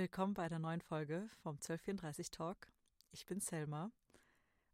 [0.00, 2.72] Willkommen bei der neuen Folge vom 1234 Talk.
[3.12, 3.92] Ich bin Selma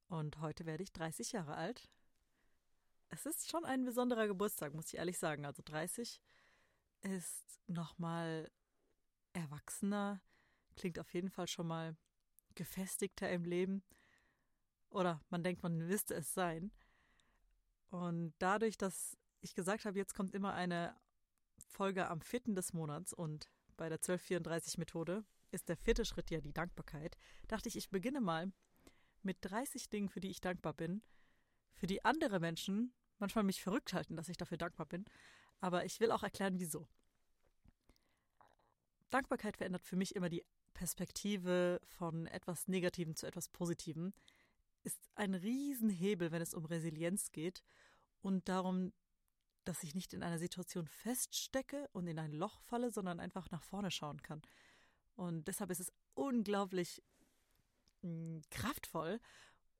[0.07, 1.91] und heute werde ich 30 Jahre alt.
[3.09, 5.45] Es ist schon ein besonderer Geburtstag, muss ich ehrlich sagen.
[5.45, 6.21] Also 30
[7.01, 8.49] ist nochmal
[9.33, 10.23] erwachsener,
[10.77, 11.97] klingt auf jeden Fall schon mal
[12.55, 13.83] gefestigter im Leben.
[14.91, 16.71] Oder man denkt, man müsste es sein.
[17.91, 20.95] Und dadurch, dass ich gesagt habe, jetzt kommt immer eine
[21.67, 26.53] Folge am vierten des Monats und bei der 1234-Methode ist der vierte Schritt ja die
[26.53, 27.17] Dankbarkeit,
[27.49, 28.53] dachte ich, ich beginne mal
[29.23, 31.03] mit 30 Dingen, für die ich dankbar bin,
[31.75, 35.05] für die andere Menschen manchmal mich verrückt halten, dass ich dafür dankbar bin.
[35.61, 36.89] Aber ich will auch erklären, wieso.
[39.11, 44.13] Dankbarkeit verändert für mich immer die Perspektive von etwas Negativem zu etwas Positivem,
[44.83, 47.65] ist ein Riesenhebel, wenn es um Resilienz geht
[48.21, 48.93] und darum,
[49.69, 53.63] dass ich nicht in einer Situation feststecke und in ein Loch falle, sondern einfach nach
[53.63, 54.43] vorne schauen kann.
[55.17, 57.03] Und deshalb ist es unglaublich
[58.03, 59.21] mh, hm, kraftvoll.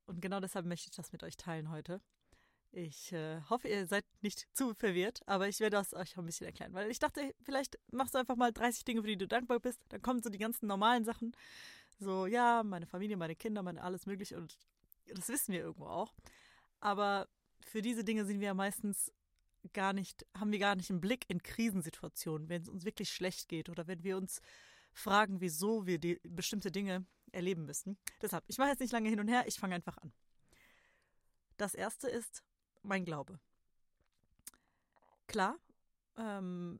[0.05, 2.01] Und genau deshalb möchte ich das mit euch teilen heute.
[2.71, 6.47] Ich äh, hoffe, ihr seid nicht zu verwirrt, aber ich werde das euch ein bisschen
[6.47, 9.59] erklären, weil ich dachte, vielleicht machst du einfach mal 30 Dinge, für die du dankbar
[9.59, 9.81] bist.
[9.89, 11.31] Dann kommen so die ganzen normalen Sachen.
[11.99, 14.57] So, ja, meine Familie, meine Kinder, meine alles Mögliche und
[15.07, 16.13] das wissen wir irgendwo auch.
[16.79, 17.27] Aber
[17.61, 19.11] für diese Dinge sind wir ja meistens
[19.73, 23.47] gar nicht, haben wir gar nicht einen Blick in Krisensituationen, wenn es uns wirklich schlecht
[23.49, 24.41] geht oder wenn wir uns
[24.93, 27.97] fragen, wieso wir die bestimmte Dinge erleben müssen.
[28.21, 30.13] Deshalb, ich mache jetzt nicht lange hin und her, ich fange einfach an.
[31.57, 32.43] Das erste ist
[32.83, 33.39] mein Glaube.
[35.27, 35.57] Klar,
[36.17, 36.79] ähm,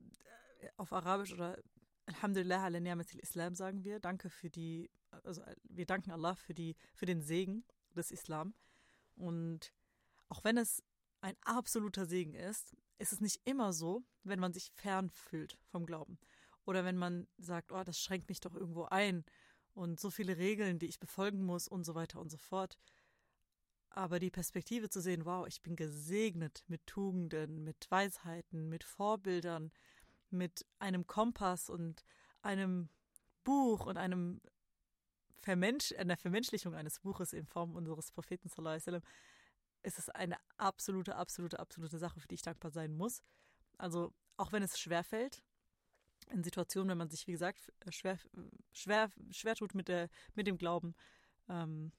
[0.77, 1.57] auf Arabisch oder
[2.05, 4.89] Alhamdulillah ala ni'matil Islam sagen wir, danke für die,
[5.23, 7.65] also wir danken Allah für die, für den Segen
[7.95, 8.53] des Islam.
[9.15, 9.73] Und
[10.29, 10.83] auch wenn es
[11.21, 15.85] ein absoluter Segen ist, ist es nicht immer so, wenn man sich fern fühlt vom
[15.85, 16.19] Glauben.
[16.65, 19.23] Oder wenn man sagt, oh, das schränkt mich doch irgendwo ein
[19.73, 22.77] und so viele Regeln, die ich befolgen muss und so weiter und so fort.
[23.89, 29.71] Aber die Perspektive zu sehen, wow, ich bin gesegnet mit Tugenden, mit Weisheiten, mit Vorbildern,
[30.29, 32.03] mit einem Kompass und
[32.41, 32.89] einem
[33.43, 34.41] Buch und einem
[35.39, 39.01] Vermensch einer Vermenschlichung eines Buches in Form unseres Propheten sallallahu alaihi
[39.83, 43.21] ist es eine absolute, absolute, absolute Sache, für die ich dankbar sein muss.
[43.77, 45.43] Also auch wenn es schwer fällt,
[46.29, 48.19] in Situationen, wenn man sich, wie gesagt, schwer,
[48.73, 50.93] schwer, schwer tut mit, der, mit dem Glauben,
[51.47, 51.91] ähm,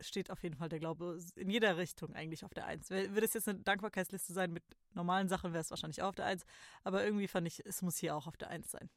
[0.00, 2.90] steht auf jeden Fall der Glaube in jeder Richtung eigentlich auf der Eins.
[2.90, 6.26] Würde es jetzt eine Dankbarkeitsliste sein mit normalen Sachen, wäre es wahrscheinlich auch auf der
[6.26, 6.44] Eins.
[6.82, 8.90] Aber irgendwie fand ich, es muss hier auch auf der Eins sein.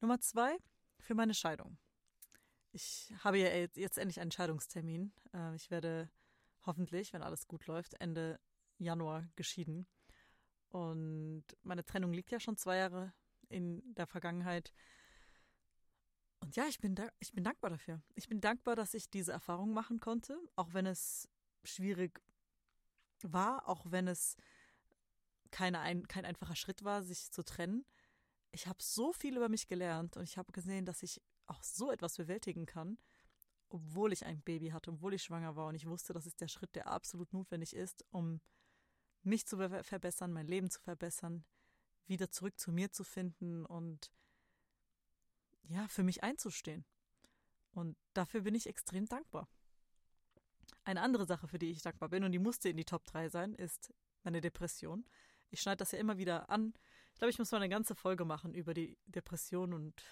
[0.00, 0.56] Nummer zwei,
[0.98, 1.78] für meine Scheidung.
[2.76, 5.10] Ich habe ja jetzt endlich einen Scheidungstermin.
[5.32, 6.10] Äh, ich werde
[6.66, 8.38] hoffentlich, wenn alles gut läuft, Ende
[8.76, 9.86] Januar geschieden.
[10.68, 13.14] Und meine Trennung liegt ja schon zwei Jahre
[13.48, 14.74] in der Vergangenheit.
[16.40, 18.02] Und ja, ich bin, da, ich bin dankbar dafür.
[18.14, 21.30] Ich bin dankbar, dass ich diese Erfahrung machen konnte, auch wenn es
[21.64, 22.20] schwierig
[23.22, 24.36] war, auch wenn es
[25.50, 27.86] keine ein, kein einfacher Schritt war, sich zu trennen.
[28.52, 31.90] Ich habe so viel über mich gelernt und ich habe gesehen, dass ich auch so
[31.90, 32.98] etwas bewältigen kann,
[33.68, 36.48] obwohl ich ein Baby hatte, obwohl ich schwanger war und ich wusste, das ist der
[36.48, 38.40] Schritt, der absolut notwendig ist, um
[39.22, 41.44] mich zu verbessern, mein Leben zu verbessern,
[42.06, 44.12] wieder zurück zu mir zu finden und
[45.64, 46.84] ja, für mich einzustehen.
[47.72, 49.48] Und dafür bin ich extrem dankbar.
[50.84, 53.28] Eine andere Sache, für die ich dankbar bin, und die musste in die Top 3
[53.28, 53.92] sein, ist
[54.22, 55.04] meine Depression.
[55.50, 56.72] Ich schneide das ja immer wieder an.
[57.12, 60.02] Ich glaube, ich muss mal eine ganze Folge machen über die Depression und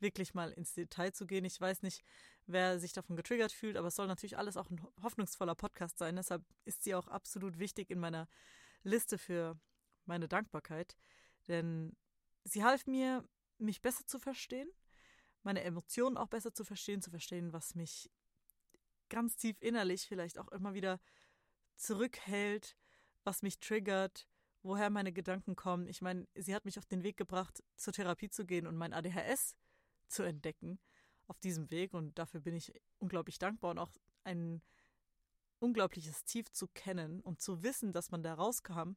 [0.00, 1.44] wirklich mal ins Detail zu gehen.
[1.44, 2.04] Ich weiß nicht,
[2.46, 6.16] wer sich davon getriggert fühlt, aber es soll natürlich alles auch ein hoffnungsvoller Podcast sein.
[6.16, 8.28] Deshalb ist sie auch absolut wichtig in meiner
[8.82, 9.58] Liste für
[10.04, 10.96] meine Dankbarkeit.
[11.48, 11.96] Denn
[12.44, 13.24] sie half mir,
[13.58, 14.68] mich besser zu verstehen,
[15.42, 18.10] meine Emotionen auch besser zu verstehen, zu verstehen, was mich
[19.08, 21.00] ganz tief innerlich vielleicht auch immer wieder
[21.76, 22.76] zurückhält,
[23.24, 24.26] was mich triggert,
[24.62, 25.86] woher meine Gedanken kommen.
[25.86, 28.92] Ich meine, sie hat mich auf den Weg gebracht, zur Therapie zu gehen und mein
[28.92, 29.54] ADHS
[30.08, 30.78] zu entdecken
[31.26, 31.94] auf diesem Weg.
[31.94, 33.90] Und dafür bin ich unglaublich dankbar und auch
[34.24, 34.62] ein
[35.58, 38.92] unglaubliches Tief zu kennen und zu wissen, dass man da rauskam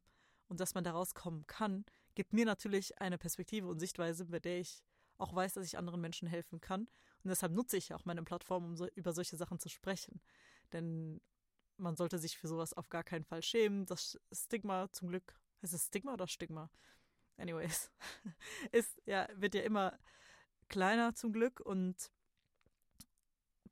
[0.48, 1.84] und dass man da rauskommen kann,
[2.14, 4.82] gibt mir natürlich eine Perspektive und Sichtweise, bei der ich
[5.16, 6.82] auch weiß, dass ich anderen Menschen helfen kann.
[7.22, 10.20] Und deshalb nutze ich auch meine Plattform, um so, über solche Sachen zu sprechen.
[10.72, 11.20] Denn
[11.76, 13.86] man sollte sich für sowas auf gar keinen Fall schämen.
[13.86, 16.70] Das Stigma zum Glück, heißt es Stigma oder Stigma?
[17.36, 17.90] Anyways,
[18.72, 19.98] ist ja, wird ja immer
[20.70, 22.10] kleiner zum Glück und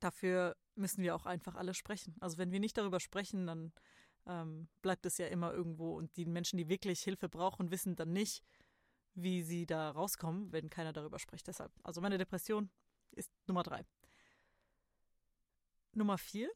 [0.00, 2.14] dafür müssen wir auch einfach alle sprechen.
[2.20, 3.72] Also wenn wir nicht darüber sprechen, dann
[4.26, 8.12] ähm, bleibt es ja immer irgendwo und die Menschen, die wirklich Hilfe brauchen, wissen dann
[8.12, 8.44] nicht,
[9.14, 11.46] wie sie da rauskommen, wenn keiner darüber spricht.
[11.46, 12.70] Deshalb, also meine Depression
[13.12, 13.84] ist Nummer drei.
[15.92, 16.50] Nummer vier.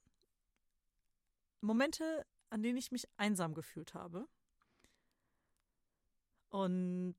[1.61, 4.29] Momente, an denen ich mich einsam gefühlt habe.
[6.51, 7.17] Und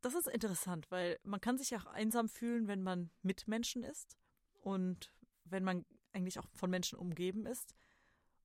[0.00, 4.16] das ist interessant, weil man kann sich auch einsam fühlen, wenn man mit Menschen ist
[4.60, 5.12] und
[5.44, 7.74] wenn man eigentlich auch von Menschen umgeben ist.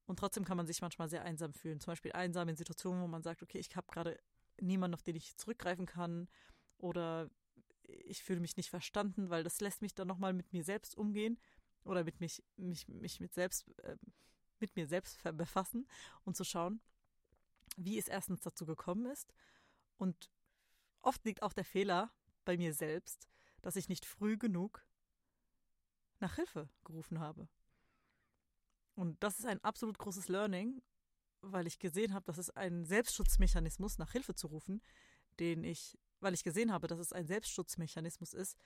[0.06, 1.80] Und trotzdem kann man sich manchmal sehr einsam fühlen.
[1.80, 4.20] Zum Beispiel einsam in Situationen, wo man sagt, okay, ich habe gerade
[4.60, 6.28] niemanden, auf den ich zurückgreifen kann.
[6.78, 7.30] Oder
[7.84, 11.40] ich fühle mich nicht verstanden, weil das lässt mich dann nochmal mit mir selbst umgehen
[11.84, 13.98] oder mit mich, mich, mich mit selbst, äh,
[14.60, 15.88] mit mir selbst befassen
[16.24, 16.82] und zu schauen,
[17.78, 19.34] wie es erstens dazu gekommen ist.
[19.98, 20.30] Und
[21.02, 22.12] oft liegt auch der Fehler
[22.46, 23.28] bei mir selbst,
[23.62, 24.86] dass ich nicht früh genug
[26.20, 27.48] nach Hilfe gerufen habe.
[28.96, 30.82] Und das ist ein absolut großes Learning,
[31.42, 34.82] weil ich gesehen habe, dass es ein Selbstschutzmechanismus, nach Hilfe zu rufen,
[35.40, 38.58] den ich, weil ich gesehen habe, dass es ein Selbstschutzmechanismus ist,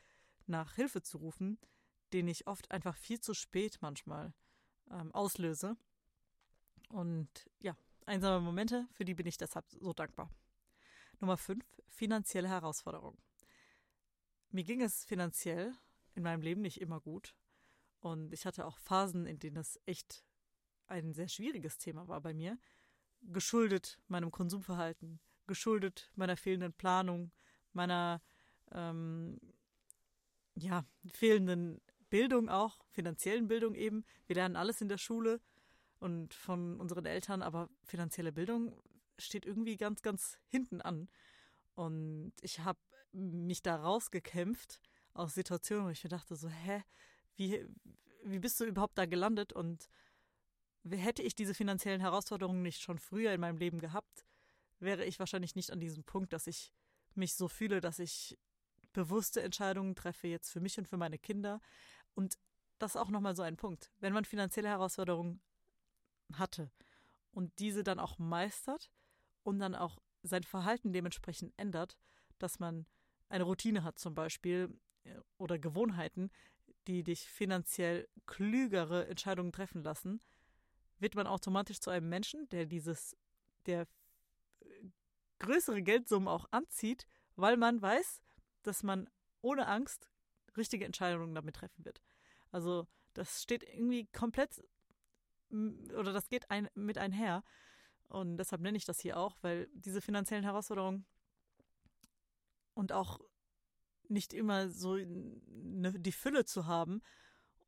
[0.47, 1.59] nach Hilfe zu rufen,
[2.13, 4.33] den ich oft einfach viel zu spät manchmal
[4.89, 5.77] ähm, auslöse.
[6.89, 7.75] Und ja,
[8.05, 10.29] einsame Momente, für die bin ich deshalb so dankbar.
[11.19, 13.17] Nummer 5, finanzielle Herausforderungen.
[14.51, 15.73] Mir ging es finanziell
[16.15, 17.35] in meinem Leben nicht immer gut.
[17.99, 20.23] Und ich hatte auch Phasen, in denen es echt
[20.87, 22.59] ein sehr schwieriges Thema war bei mir,
[23.21, 27.31] geschuldet meinem Konsumverhalten, geschuldet meiner fehlenden Planung,
[27.71, 28.21] meiner
[28.71, 29.39] ähm,
[30.55, 34.05] ja, fehlenden Bildung auch, finanziellen Bildung eben.
[34.27, 35.41] Wir lernen alles in der Schule
[35.99, 38.77] und von unseren Eltern, aber finanzielle Bildung
[39.19, 41.09] steht irgendwie ganz, ganz hinten an.
[41.75, 42.79] Und ich habe
[43.11, 44.81] mich da rausgekämpft
[45.13, 46.83] aus Situationen, wo ich mir dachte so, hä,
[47.35, 47.65] wie,
[48.23, 49.53] wie bist du überhaupt da gelandet?
[49.53, 49.89] Und
[50.89, 54.25] hätte ich diese finanziellen Herausforderungen nicht schon früher in meinem Leben gehabt,
[54.79, 56.73] wäre ich wahrscheinlich nicht an diesem Punkt, dass ich
[57.15, 58.37] mich so fühle, dass ich
[58.91, 61.61] bewusste Entscheidungen treffe jetzt für mich und für meine Kinder.
[62.15, 62.37] Und
[62.79, 63.91] das ist auch nochmal so ein Punkt.
[63.99, 65.41] Wenn man finanzielle Herausforderungen
[66.33, 66.71] hatte
[67.31, 68.91] und diese dann auch meistert
[69.43, 71.97] und dann auch sein Verhalten dementsprechend ändert,
[72.39, 72.85] dass man
[73.29, 74.69] eine Routine hat zum Beispiel
[75.03, 76.29] äh, oder Gewohnheiten,
[76.87, 80.19] die dich finanziell klügere Entscheidungen treffen lassen,
[80.99, 83.15] wird man automatisch zu einem Menschen, der dieses,
[83.65, 83.87] der
[85.39, 87.05] größere Geldsummen auch anzieht,
[87.35, 88.21] weil man weiß,
[88.63, 89.09] dass man
[89.41, 90.07] ohne Angst
[90.55, 92.01] richtige Entscheidungen damit treffen wird.
[92.51, 94.63] Also das steht irgendwie komplett
[95.51, 97.43] oder das geht ein, mit einher.
[98.13, 101.03] Und deshalb nenne ich das hier auch, weil diese finanziellen Herausforderungen
[102.75, 103.19] und auch
[104.07, 107.01] nicht immer so ne, die Fülle zu haben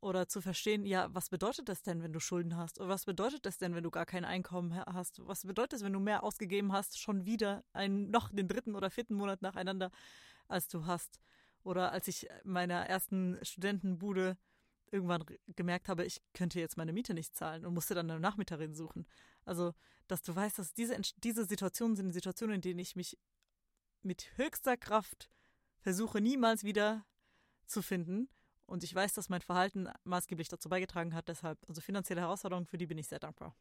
[0.01, 2.79] oder zu verstehen, ja, was bedeutet das denn, wenn du Schulden hast?
[2.79, 5.19] Oder was bedeutet das denn, wenn du gar kein Einkommen hast?
[5.25, 8.91] Was bedeutet es, wenn du mehr ausgegeben hast, schon wieder einen, noch den dritten oder
[8.91, 9.89] vierten Monat nacheinander,
[10.47, 11.19] als du hast?
[11.63, 14.37] Oder als ich meiner ersten Studentenbude
[14.91, 18.75] irgendwann gemerkt habe, ich könnte jetzt meine Miete nicht zahlen und musste dann eine Nachmieterin
[18.75, 19.07] suchen.
[19.43, 19.73] Also,
[20.07, 23.17] dass du weißt, dass diese, diese Situationen sind Situationen, in denen ich mich
[24.03, 25.29] mit höchster Kraft
[25.79, 27.05] versuche niemals wieder
[27.65, 28.29] zu finden.
[28.67, 31.27] Und ich weiß, dass mein Verhalten maßgeblich dazu beigetragen hat.
[31.27, 33.55] Deshalb, also finanzielle Herausforderungen, für die bin ich sehr dankbar.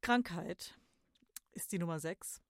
[0.00, 0.78] Krankheit
[1.52, 2.40] ist die Nummer 6.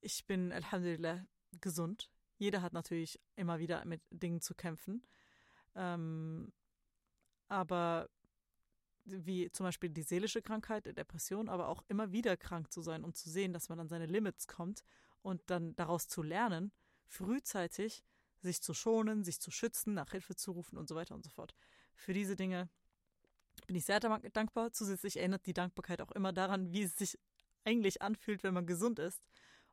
[0.00, 1.24] Ich bin Alhamdulillah
[1.60, 2.10] gesund.
[2.36, 5.02] Jeder hat natürlich immer wieder mit Dingen zu kämpfen.
[5.74, 6.52] Ähm,
[7.48, 8.08] aber
[9.04, 13.16] wie zum Beispiel die seelische Krankheit, Depression, aber auch immer wieder krank zu sein und
[13.16, 14.84] zu sehen, dass man an seine Limits kommt
[15.22, 16.72] und dann daraus zu lernen
[17.12, 18.04] frühzeitig
[18.40, 21.30] sich zu schonen, sich zu schützen, nach Hilfe zu rufen und so weiter und so
[21.30, 21.54] fort.
[21.94, 22.68] Für diese Dinge
[23.66, 24.72] bin ich sehr dankbar.
[24.72, 27.18] Zusätzlich erinnert die Dankbarkeit auch immer daran, wie es sich
[27.64, 29.22] eigentlich anfühlt, wenn man gesund ist.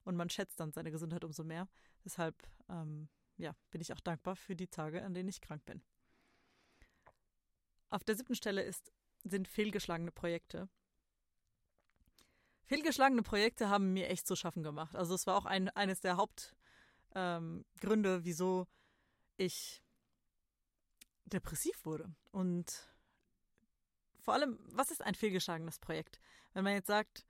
[0.03, 1.67] Und man schätzt dann seine Gesundheit umso mehr.
[2.05, 2.35] Deshalb
[2.69, 5.81] ähm, ja, bin ich auch dankbar für die Tage, an denen ich krank bin.
[7.89, 8.91] Auf der siebten Stelle ist,
[9.23, 10.69] sind fehlgeschlagene Projekte.
[12.65, 14.95] Fehlgeschlagene Projekte haben mir echt zu schaffen gemacht.
[14.95, 16.55] Also es war auch ein, eines der Haupt,
[17.15, 18.67] ähm, wieso
[19.37, 19.81] ich
[21.25, 22.13] depressiv wurde.
[22.31, 22.93] Und
[24.19, 26.19] vor allem, was ist ein fehlgeschlagenes Projekt?
[26.53, 27.25] Wenn man jetzt sagt,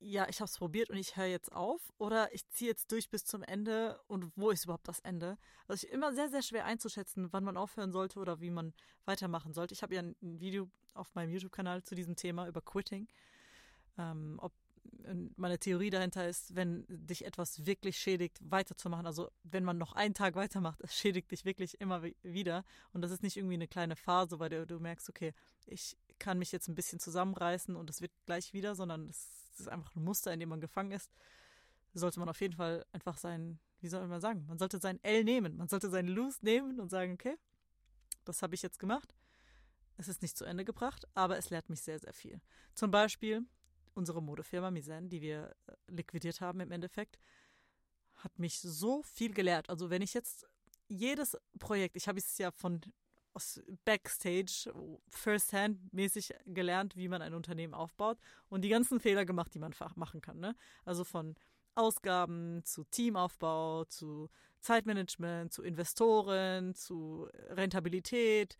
[0.00, 3.10] ja, ich habe es probiert und ich höre jetzt auf oder ich ziehe jetzt durch
[3.10, 5.36] bis zum Ende und wo ist überhaupt das Ende?
[5.68, 8.72] Also ich immer sehr, sehr schwer einzuschätzen, wann man aufhören sollte oder wie man
[9.04, 9.74] weitermachen sollte.
[9.74, 13.08] Ich habe ja ein Video auf meinem YouTube-Kanal zu diesem Thema über Quitting,
[13.98, 14.52] ähm, ob
[15.36, 19.06] meine Theorie dahinter ist, wenn dich etwas wirklich schädigt, weiterzumachen.
[19.06, 22.64] Also wenn man noch einen Tag weitermacht, es schädigt dich wirklich immer wieder.
[22.92, 25.32] Und das ist nicht irgendwie eine kleine Phase, bei der du merkst, okay,
[25.66, 29.68] ich kann mich jetzt ein bisschen zusammenreißen und es wird gleich wieder, sondern es ist
[29.68, 31.10] einfach ein Muster, in dem man gefangen ist.
[31.94, 35.24] sollte man auf jeden Fall einfach sein, wie soll man sagen, man sollte sein L
[35.24, 37.36] nehmen, man sollte sein Loose nehmen und sagen, okay,
[38.24, 39.14] das habe ich jetzt gemacht.
[39.96, 42.40] Es ist nicht zu Ende gebracht, aber es lehrt mich sehr, sehr viel.
[42.74, 43.44] Zum Beispiel
[43.94, 47.18] unsere Modefirma Misen, die wir äh, liquidiert haben im Endeffekt,
[48.14, 49.68] hat mich so viel gelehrt.
[49.68, 50.46] Also wenn ich jetzt
[50.88, 52.80] jedes Projekt, ich habe es ja von
[53.34, 54.72] aus Backstage,
[55.08, 58.18] First-Hand-mäßig gelernt, wie man ein Unternehmen aufbaut
[58.48, 60.38] und die ganzen Fehler gemacht, die man machen kann.
[60.40, 60.54] Ne?
[60.84, 61.36] Also von
[61.74, 64.28] Ausgaben zu Teamaufbau, zu
[64.60, 68.56] Zeitmanagement, zu Investoren, zu Rentabilität,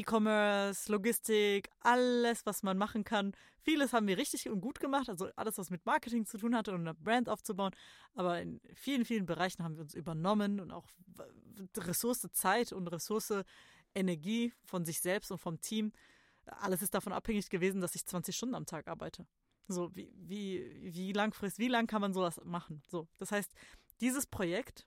[0.00, 3.32] E-Commerce, Logistik, alles, was man machen kann.
[3.60, 6.72] Vieles haben wir richtig und gut gemacht, also alles, was mit Marketing zu tun hatte
[6.72, 7.72] und eine Brand aufzubauen.
[8.14, 10.86] Aber in vielen, vielen Bereichen haben wir uns übernommen und auch
[11.76, 13.32] Ressource Zeit und Ressource
[13.94, 15.92] Energie von sich selbst und vom Team.
[16.46, 19.26] Alles ist davon abhängig gewesen, dass ich 20 Stunden am Tag arbeite.
[19.66, 22.82] So, wie, wie, wie langfristig, wie lang kann man sowas machen?
[22.88, 23.52] So, das heißt,
[24.00, 24.86] dieses Projekt,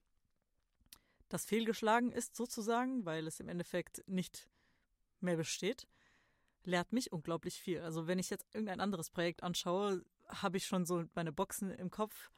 [1.30, 4.50] das fehlgeschlagen ist sozusagen, weil es im Endeffekt nicht
[5.24, 5.88] mehr besteht,
[6.64, 7.82] lehrt mich unglaublich viel.
[7.82, 11.90] Also wenn ich jetzt irgendein anderes Projekt anschaue, habe ich schon so meine Boxen im
[11.90, 12.32] Kopf,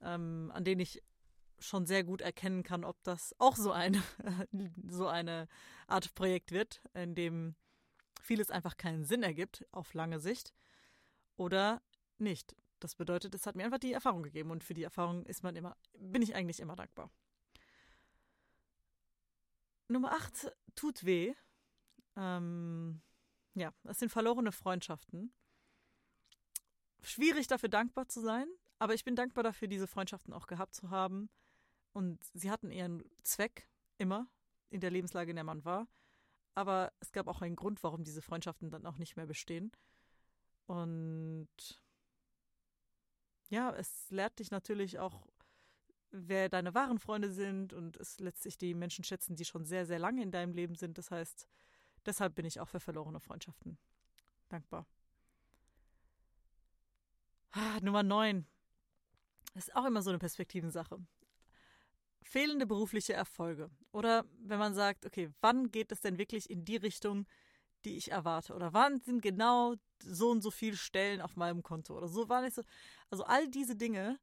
[0.00, 1.02] ähm, an denen ich
[1.58, 4.02] schon sehr gut erkennen kann, ob das auch so eine,
[4.88, 5.48] so eine
[5.86, 7.54] Art Projekt wird, in dem
[8.20, 10.52] vieles einfach keinen Sinn ergibt auf lange Sicht
[11.36, 11.82] oder
[12.18, 12.56] nicht.
[12.80, 15.54] Das bedeutet, es hat mir einfach die Erfahrung gegeben und für die Erfahrung ist man
[15.56, 17.10] immer, bin ich eigentlich immer dankbar.
[19.88, 21.34] Nummer 8 tut weh
[22.16, 23.00] ähm,
[23.54, 25.32] ja, das sind verlorene Freundschaften.
[27.02, 28.46] Schwierig dafür dankbar zu sein,
[28.78, 31.30] aber ich bin dankbar dafür, diese Freundschaften auch gehabt zu haben.
[31.92, 34.28] Und sie hatten ihren Zweck immer
[34.70, 35.86] in der Lebenslage, in der man war.
[36.54, 39.72] Aber es gab auch einen Grund, warum diese Freundschaften dann auch nicht mehr bestehen.
[40.66, 41.48] Und
[43.48, 45.26] ja, es lehrt dich natürlich auch,
[46.10, 49.98] wer deine wahren Freunde sind und es letztlich die Menschen schätzen, die schon sehr, sehr
[49.98, 50.98] lange in deinem Leben sind.
[50.98, 51.48] Das heißt,
[52.06, 53.78] Deshalb bin ich auch für verlorene Freundschaften
[54.48, 54.86] dankbar.
[57.52, 58.46] Ah, Nummer 9.
[59.54, 60.98] Das ist auch immer so eine Perspektivensache.
[62.22, 63.70] Fehlende berufliche Erfolge.
[63.92, 67.26] Oder wenn man sagt, okay, wann geht es denn wirklich in die Richtung,
[67.84, 68.54] die ich erwarte?
[68.54, 71.96] Oder wann sind genau so und so viele Stellen auf meinem Konto?
[71.96, 72.62] Oder so war nicht so.
[73.10, 74.18] Also all diese Dinge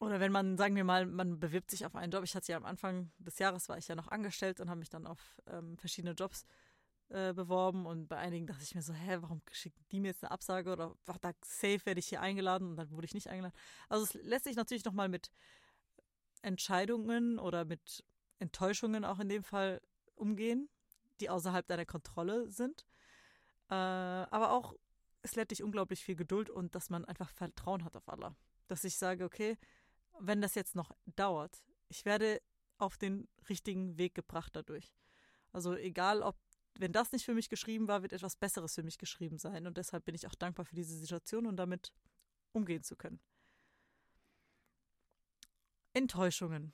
[0.00, 2.24] oder wenn man, sagen wir mal, man bewirbt sich auf einen Job.
[2.24, 4.88] Ich hatte ja am Anfang des Jahres war ich ja noch angestellt und habe mich
[4.88, 6.46] dann auf ähm, verschiedene Jobs
[7.10, 10.24] äh, beworben und bei einigen dachte ich mir so, hä, warum schicken die mir jetzt
[10.24, 13.28] eine Absage oder ach, da safe werde ich hier eingeladen und dann wurde ich nicht
[13.28, 13.54] eingeladen.
[13.90, 15.30] Also es lässt sich natürlich nochmal mit
[16.40, 18.02] Entscheidungen oder mit
[18.38, 19.82] Enttäuschungen auch in dem Fall
[20.14, 20.70] umgehen,
[21.20, 22.86] die außerhalb deiner Kontrolle sind.
[23.68, 24.74] Äh, aber auch,
[25.20, 28.34] es lädt dich unglaublich viel Geduld und dass man einfach Vertrauen hat auf Allah.
[28.66, 29.58] Dass ich sage, okay,
[30.20, 32.40] wenn das jetzt noch dauert, ich werde
[32.78, 34.92] auf den richtigen Weg gebracht dadurch.
[35.52, 36.36] Also egal, ob,
[36.74, 39.66] wenn das nicht für mich geschrieben war, wird etwas Besseres für mich geschrieben sein.
[39.66, 41.92] Und deshalb bin ich auch dankbar für diese Situation und damit
[42.52, 43.20] umgehen zu können.
[45.92, 46.72] Enttäuschungen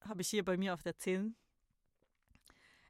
[0.00, 1.36] habe ich hier bei mir auf der 10.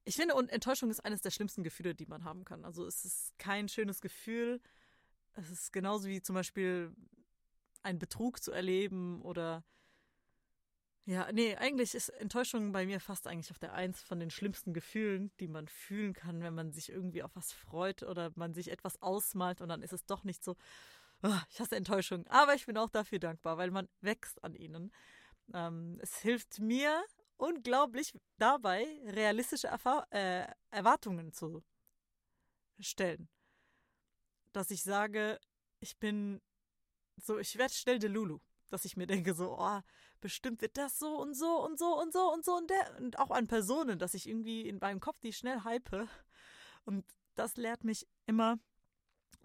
[0.04, 2.64] Ich finde, und Enttäuschung ist eines der schlimmsten Gefühle, die man haben kann.
[2.64, 4.60] Also es ist kein schönes Gefühl.
[5.34, 6.94] Es ist genauso wie zum Beispiel
[7.82, 9.64] einen Betrug zu erleben oder
[11.04, 14.72] ja, nee, eigentlich ist Enttäuschung bei mir fast eigentlich auf der Eins von den schlimmsten
[14.72, 18.70] Gefühlen, die man fühlen kann, wenn man sich irgendwie auf was freut oder man sich
[18.70, 20.56] etwas ausmalt und dann ist es doch nicht so.
[21.24, 22.26] Oh, ich hasse Enttäuschung.
[22.28, 24.92] Aber ich bin auch dafür dankbar, weil man wächst an ihnen.
[25.52, 27.04] Ähm, es hilft mir
[27.36, 31.64] unglaublich dabei, realistische Erfahr äh, Erwartungen zu
[32.78, 33.28] stellen.
[34.52, 35.40] Dass ich sage,
[35.80, 36.40] ich bin
[37.16, 38.38] so, ich werde schnell der Lulu,
[38.70, 39.80] dass ich mir denke, so, oh,
[40.20, 43.18] bestimmt wird das so und so und so und so und so und der und
[43.18, 46.08] auch an Personen, dass ich irgendwie in meinem Kopf die schnell hype.
[46.84, 47.04] Und
[47.34, 48.58] das lehrt mich immer,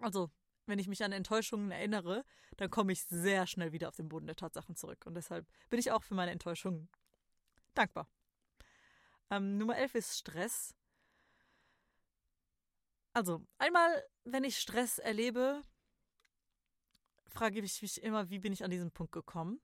[0.00, 0.30] also
[0.66, 2.24] wenn ich mich an Enttäuschungen erinnere,
[2.56, 5.06] dann komme ich sehr schnell wieder auf den Boden der Tatsachen zurück.
[5.06, 6.88] Und deshalb bin ich auch für meine Enttäuschungen
[7.74, 8.08] dankbar.
[9.30, 10.74] Ähm, Nummer 11 ist Stress.
[13.14, 15.62] Also, einmal, wenn ich Stress erlebe,
[17.28, 19.60] frage ich mich immer, wie bin ich an diesen Punkt gekommen?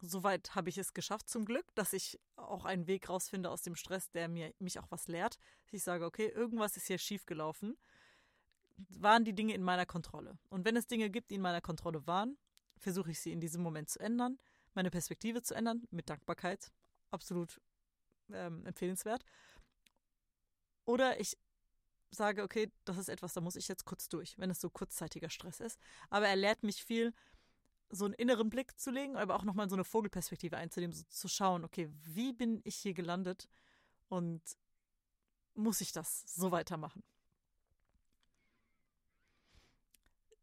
[0.00, 3.74] Soweit habe ich es geschafft, zum Glück, dass ich auch einen Weg rausfinde aus dem
[3.74, 5.38] Stress, der mir, mich auch was lehrt.
[5.70, 7.78] Ich sage, okay, irgendwas ist hier schiefgelaufen.
[8.90, 10.38] Waren die Dinge in meiner Kontrolle?
[10.50, 12.36] Und wenn es Dinge gibt, die in meiner Kontrolle waren,
[12.76, 14.38] versuche ich sie in diesem Moment zu ändern,
[14.74, 16.70] meine Perspektive zu ändern, mit Dankbarkeit.
[17.10, 17.58] Absolut
[18.30, 19.24] ähm, empfehlenswert.
[20.84, 21.38] Oder ich
[22.10, 25.30] sage, okay, das ist etwas, da muss ich jetzt kurz durch, wenn es so kurzzeitiger
[25.30, 25.78] Stress ist.
[26.10, 27.12] Aber er lehrt mich viel,
[27.90, 31.28] so einen inneren Blick zu legen, aber auch nochmal so eine Vogelperspektive einzunehmen, so zu
[31.28, 33.48] schauen, okay, wie bin ich hier gelandet
[34.08, 34.42] und
[35.54, 37.02] muss ich das so weitermachen?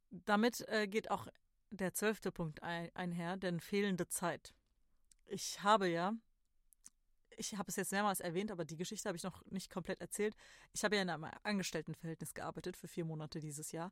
[0.10, 1.28] Damit äh, geht auch
[1.70, 4.54] der zwölfte Punkt ein, einher, denn fehlende Zeit.
[5.26, 6.14] Ich habe ja,
[7.38, 10.36] ich habe es jetzt mehrmals erwähnt, aber die Geschichte habe ich noch nicht komplett erzählt.
[10.74, 13.92] Ich habe ja in einem Angestelltenverhältnis gearbeitet für vier Monate dieses Jahr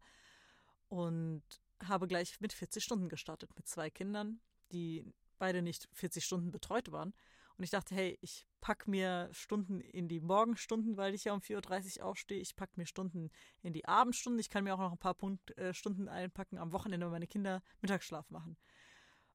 [0.90, 1.44] und
[1.84, 4.40] habe gleich mit 40 Stunden gestartet, mit zwei Kindern,
[4.72, 5.06] die
[5.40, 7.14] beide nicht 40 Stunden betreut waren.
[7.58, 11.42] Und ich dachte, hey, ich packe mir Stunden in die Morgenstunden, weil ich ja um
[11.42, 12.40] 4.30 Uhr aufstehe.
[12.40, 13.30] Ich packe mir Stunden
[13.62, 14.40] in die Abendstunden.
[14.40, 17.28] Ich kann mir auch noch ein paar Punkt, äh, Stunden einpacken am Wochenende, wenn meine
[17.28, 18.58] Kinder Mittagsschlaf machen.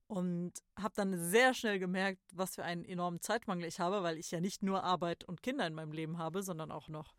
[0.09, 4.31] Und habe dann sehr schnell gemerkt, was für einen enormen Zeitmangel ich habe, weil ich
[4.31, 7.15] ja nicht nur Arbeit und Kinder in meinem Leben habe, sondern auch noch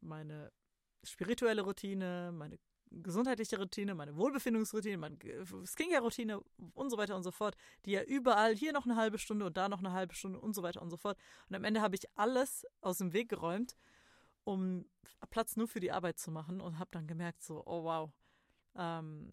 [0.00, 0.52] meine
[1.02, 2.58] spirituelle Routine, meine
[2.90, 5.16] gesundheitliche Routine, meine Wohlbefindungsroutine, meine
[5.64, 6.40] Skincare-Routine
[6.74, 9.56] und so weiter und so fort, die ja überall hier noch eine halbe Stunde und
[9.56, 11.16] da noch eine halbe Stunde und so weiter und so fort.
[11.48, 13.76] Und am Ende habe ich alles aus dem Weg geräumt,
[14.44, 14.84] um
[15.30, 18.10] Platz nur für die Arbeit zu machen und habe dann gemerkt, so, oh wow,
[18.74, 19.32] ähm,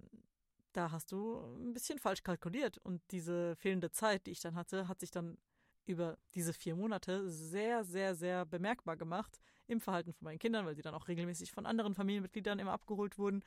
[0.77, 2.77] da hast du ein bisschen falsch kalkuliert.
[2.77, 5.37] Und diese fehlende Zeit, die ich dann hatte, hat sich dann
[5.85, 10.75] über diese vier Monate sehr, sehr, sehr bemerkbar gemacht im Verhalten von meinen Kindern, weil
[10.75, 13.43] sie dann auch regelmäßig von anderen Familienmitgliedern immer abgeholt wurden,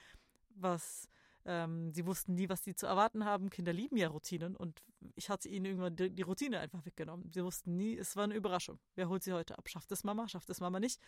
[0.49, 1.09] was
[1.45, 3.49] ähm, sie wussten nie, was sie zu erwarten haben.
[3.49, 4.83] Kinder lieben ja Routinen und
[5.15, 7.31] ich hatte ihnen irgendwann die, die Routine einfach weggenommen.
[7.31, 8.81] Sie wussten nie, es war eine Überraschung.
[8.97, 9.69] Wer holt sie heute ab?
[9.69, 10.29] Schafft es Mama?
[10.29, 11.01] Schafft es Mama nicht?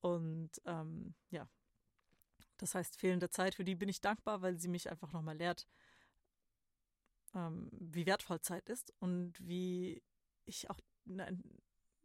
[0.00, 1.48] Und ähm, ja,
[2.62, 5.66] das heißt, fehlende Zeit, für die bin ich dankbar, weil sie mich einfach nochmal lehrt,
[7.34, 10.00] ähm, wie wertvoll Zeit ist und wie
[10.44, 11.42] ich auch nein,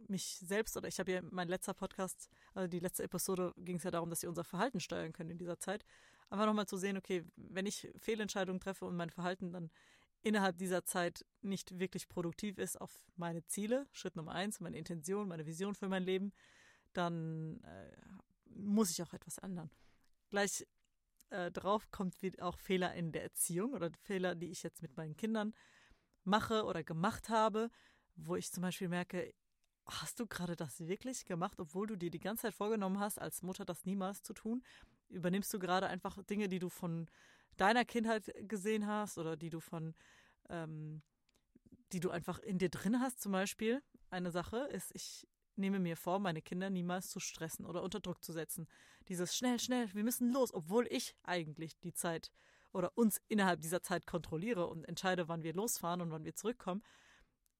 [0.07, 3.83] mich selbst oder ich habe ja mein letzter Podcast, also die letzte Episode ging es
[3.83, 5.85] ja darum, dass sie unser Verhalten steuern können in dieser Zeit.
[6.29, 9.69] Einfach nochmal zu sehen, okay, wenn ich Fehlentscheidungen treffe und mein Verhalten dann
[10.23, 15.27] innerhalb dieser Zeit nicht wirklich produktiv ist auf meine Ziele, Schritt Nummer eins, meine Intention,
[15.27, 16.33] meine Vision für mein Leben,
[16.93, 17.95] dann äh,
[18.45, 19.69] muss ich auch etwas ändern.
[20.29, 20.65] Gleich
[21.29, 25.15] äh, drauf kommt auch Fehler in der Erziehung oder Fehler, die ich jetzt mit meinen
[25.15, 25.53] Kindern
[26.23, 27.69] mache oder gemacht habe,
[28.15, 29.33] wo ich zum Beispiel merke,
[29.85, 33.41] hast du gerade das wirklich gemacht, obwohl du dir die ganze Zeit vorgenommen hast, als
[33.41, 34.63] Mutter das niemals zu tun?
[35.09, 37.09] Übernimmst du gerade einfach Dinge, die du von
[37.55, 39.95] deiner Kindheit gesehen hast oder die du von,
[40.49, 41.01] ähm,
[41.93, 43.21] die du einfach in dir drin hast?
[43.21, 47.83] Zum Beispiel eine Sache ist, ich nehme mir vor, meine Kinder niemals zu stressen oder
[47.83, 48.67] unter Druck zu setzen.
[49.07, 52.31] Dieses schnell, schnell, wir müssen los, obwohl ich eigentlich die Zeit
[52.73, 56.83] oder uns innerhalb dieser Zeit kontrolliere und entscheide, wann wir losfahren und wann wir zurückkommen,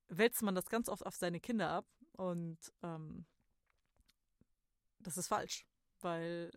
[0.07, 3.25] wälzt man das ganz oft auf seine Kinder ab und ähm,
[4.99, 5.65] das ist falsch,
[6.01, 6.51] weil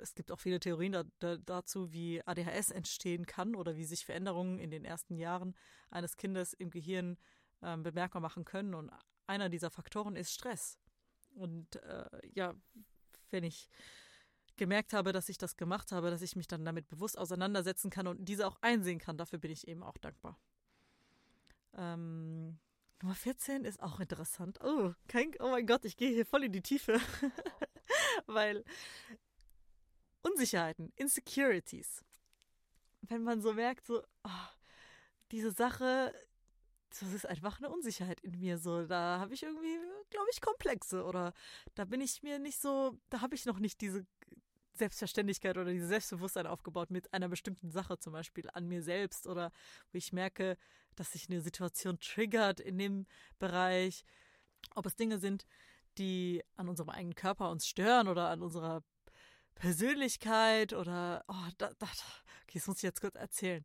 [0.00, 4.04] es gibt auch viele Theorien da, da, dazu, wie ADHS entstehen kann oder wie sich
[4.04, 5.56] Veränderungen in den ersten Jahren
[5.90, 7.18] eines Kindes im Gehirn
[7.62, 8.74] ähm, bemerkbar machen können.
[8.74, 8.90] Und
[9.28, 10.78] einer dieser Faktoren ist Stress.
[11.34, 12.54] Und äh, ja,
[13.30, 13.68] wenn ich
[14.56, 18.06] gemerkt habe, dass ich das gemacht habe, dass ich mich dann damit bewusst auseinandersetzen kann
[18.06, 20.38] und diese auch einsehen kann, dafür bin ich eben auch dankbar.
[21.74, 22.58] Ähm,
[23.00, 24.58] Nummer 14 ist auch interessant.
[24.62, 27.00] Oh, kein, oh mein Gott, ich gehe hier voll in die Tiefe.
[28.26, 28.64] Weil
[30.22, 32.04] Unsicherheiten, Insecurities.
[33.02, 34.48] Wenn man so merkt, so, oh,
[35.30, 36.12] diese Sache,
[36.90, 38.58] das ist einfach eine Unsicherheit in mir.
[38.58, 39.78] So, da habe ich irgendwie,
[40.10, 41.32] glaube ich, Komplexe oder
[41.74, 44.06] da bin ich mir nicht so, da habe ich noch nicht diese
[44.74, 49.52] Selbstverständlichkeit oder dieses Selbstbewusstsein aufgebaut mit einer bestimmten Sache, zum Beispiel an mir selbst oder
[49.92, 50.56] wo ich merke,
[50.94, 53.06] dass sich eine Situation triggert in dem
[53.38, 54.04] Bereich.
[54.74, 55.46] Ob es Dinge sind,
[55.98, 58.82] die an unserem eigenen Körper uns stören oder an unserer
[59.54, 61.86] Persönlichkeit oder, oh, da, da,
[62.44, 63.64] okay, das muss ich jetzt kurz erzählen.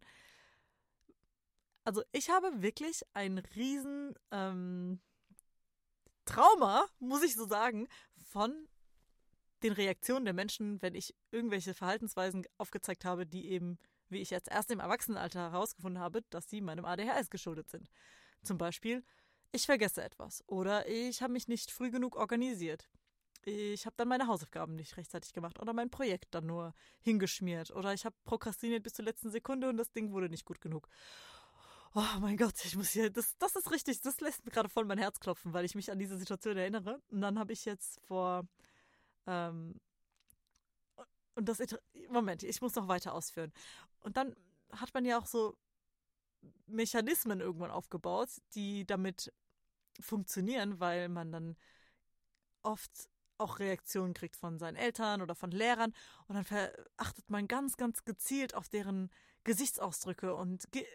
[1.83, 5.01] Also ich habe wirklich ein riesen ähm,
[6.25, 7.87] Trauma, muss ich so sagen,
[8.23, 8.67] von
[9.63, 13.77] den Reaktionen der Menschen, wenn ich irgendwelche Verhaltensweisen aufgezeigt habe, die eben,
[14.09, 17.89] wie ich jetzt erst im Erwachsenenalter herausgefunden habe, dass sie meinem ADHS geschuldet sind.
[18.43, 19.03] Zum Beispiel,
[19.51, 22.89] ich vergesse etwas oder ich habe mich nicht früh genug organisiert.
[23.45, 27.93] Ich habe dann meine Hausaufgaben nicht rechtzeitig gemacht oder mein Projekt dann nur hingeschmiert oder
[27.93, 30.87] ich habe prokrastiniert bis zur letzten Sekunde und das Ding wurde nicht gut genug.
[31.95, 34.85] Oh mein Gott, ich muss hier, das, das ist richtig, das lässt mir gerade voll
[34.85, 36.99] mein Herz klopfen, weil ich mich an diese Situation erinnere.
[37.11, 38.47] Und dann habe ich jetzt vor
[39.27, 39.79] ähm,
[41.35, 41.59] und das,
[42.09, 43.51] Moment, ich muss noch weiter ausführen.
[44.01, 44.35] Und dann
[44.71, 45.57] hat man ja auch so
[46.67, 49.31] Mechanismen irgendwann aufgebaut, die damit
[49.99, 51.55] funktionieren, weil man dann
[52.61, 55.93] oft auch Reaktionen kriegt von seinen Eltern oder von Lehrern
[56.27, 59.09] und dann achtet man ganz, ganz gezielt auf deren
[59.43, 60.85] Gesichtsausdrücke und Ge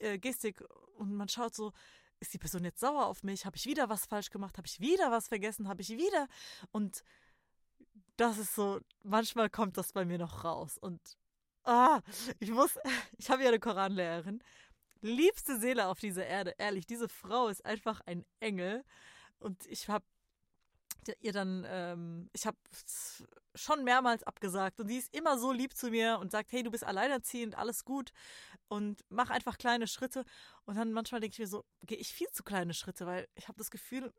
[0.00, 0.62] äh, Gestik
[0.96, 1.72] und man schaut so,
[2.20, 3.44] ist die Person jetzt sauer auf mich?
[3.44, 4.56] Habe ich wieder was falsch gemacht?
[4.56, 5.68] Habe ich wieder was vergessen?
[5.68, 6.28] Habe ich wieder?
[6.72, 7.02] Und
[8.16, 10.78] das ist so, manchmal kommt das bei mir noch raus.
[10.78, 11.00] Und
[11.64, 12.00] ah,
[12.38, 12.78] ich muss,
[13.18, 14.42] ich habe ja eine Koranlehrerin.
[15.02, 18.84] Liebste Seele auf dieser Erde, ehrlich, diese Frau ist einfach ein Engel.
[19.38, 20.04] Und ich habe
[21.20, 22.56] ihr dann, ähm, ich habe
[23.56, 26.70] schon mehrmals abgesagt und sie ist immer so lieb zu mir und sagt, hey, du
[26.70, 28.12] bist alleinerziehend, alles gut
[28.68, 30.24] und mach einfach kleine Schritte.
[30.64, 33.48] Und dann manchmal denke ich mir so, gehe ich viel zu kleine Schritte, weil ich
[33.48, 34.12] habe das Gefühl,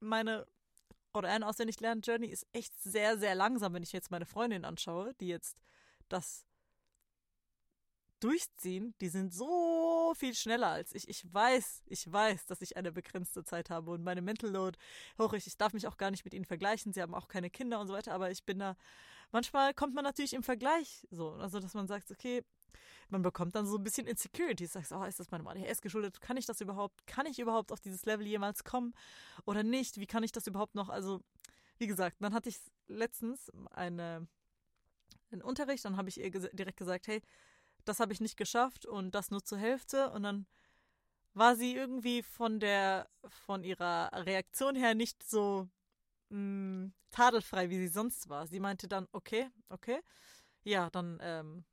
[0.00, 0.46] meine
[1.14, 4.64] oder ein auswendig lernen Journey ist echt sehr, sehr langsam, wenn ich jetzt meine Freundin
[4.64, 5.56] anschaue, die jetzt
[6.08, 6.45] das
[8.20, 11.08] durchziehen, die sind so viel schneller als ich.
[11.08, 14.78] Ich weiß, ich weiß, dass ich eine begrenzte Zeit habe und meine Mental Load
[15.18, 15.46] hoch ist.
[15.46, 16.92] Ich darf mich auch gar nicht mit ihnen vergleichen.
[16.92, 18.76] Sie haben auch keine Kinder und so weiter, aber ich bin da.
[19.32, 22.44] Manchmal kommt man natürlich im Vergleich so, also dass man sagt, okay,
[23.08, 24.66] man bekommt dann so ein bisschen Insecurity.
[24.66, 26.20] Sagst, oh, ist das meinem ADHS geschuldet?
[26.20, 27.06] Kann ich das überhaupt?
[27.06, 28.94] Kann ich überhaupt auf dieses Level jemals kommen
[29.44, 29.98] oder nicht?
[29.98, 30.88] Wie kann ich das überhaupt noch?
[30.88, 31.22] Also,
[31.78, 34.26] wie gesagt, dann hatte ich letztens eine,
[35.30, 37.22] einen Unterricht, dann habe ich ihr direkt gesagt, hey,
[37.88, 40.10] das habe ich nicht geschafft und das nur zur Hälfte.
[40.10, 40.46] Und dann
[41.34, 45.68] war sie irgendwie von der, von ihrer Reaktion her nicht so
[46.30, 48.46] mh, mm, tadelfrei, wie sie sonst war.
[48.46, 50.00] Sie meinte dann, okay, okay,
[50.64, 51.64] ja, dann ähm,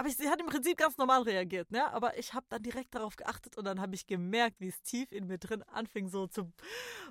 [0.00, 1.92] aber ich, sie hat im Prinzip ganz normal reagiert, ne?
[1.92, 5.12] Aber ich habe dann direkt darauf geachtet und dann habe ich gemerkt, wie es tief
[5.12, 6.50] in mir drin anfing, so zu,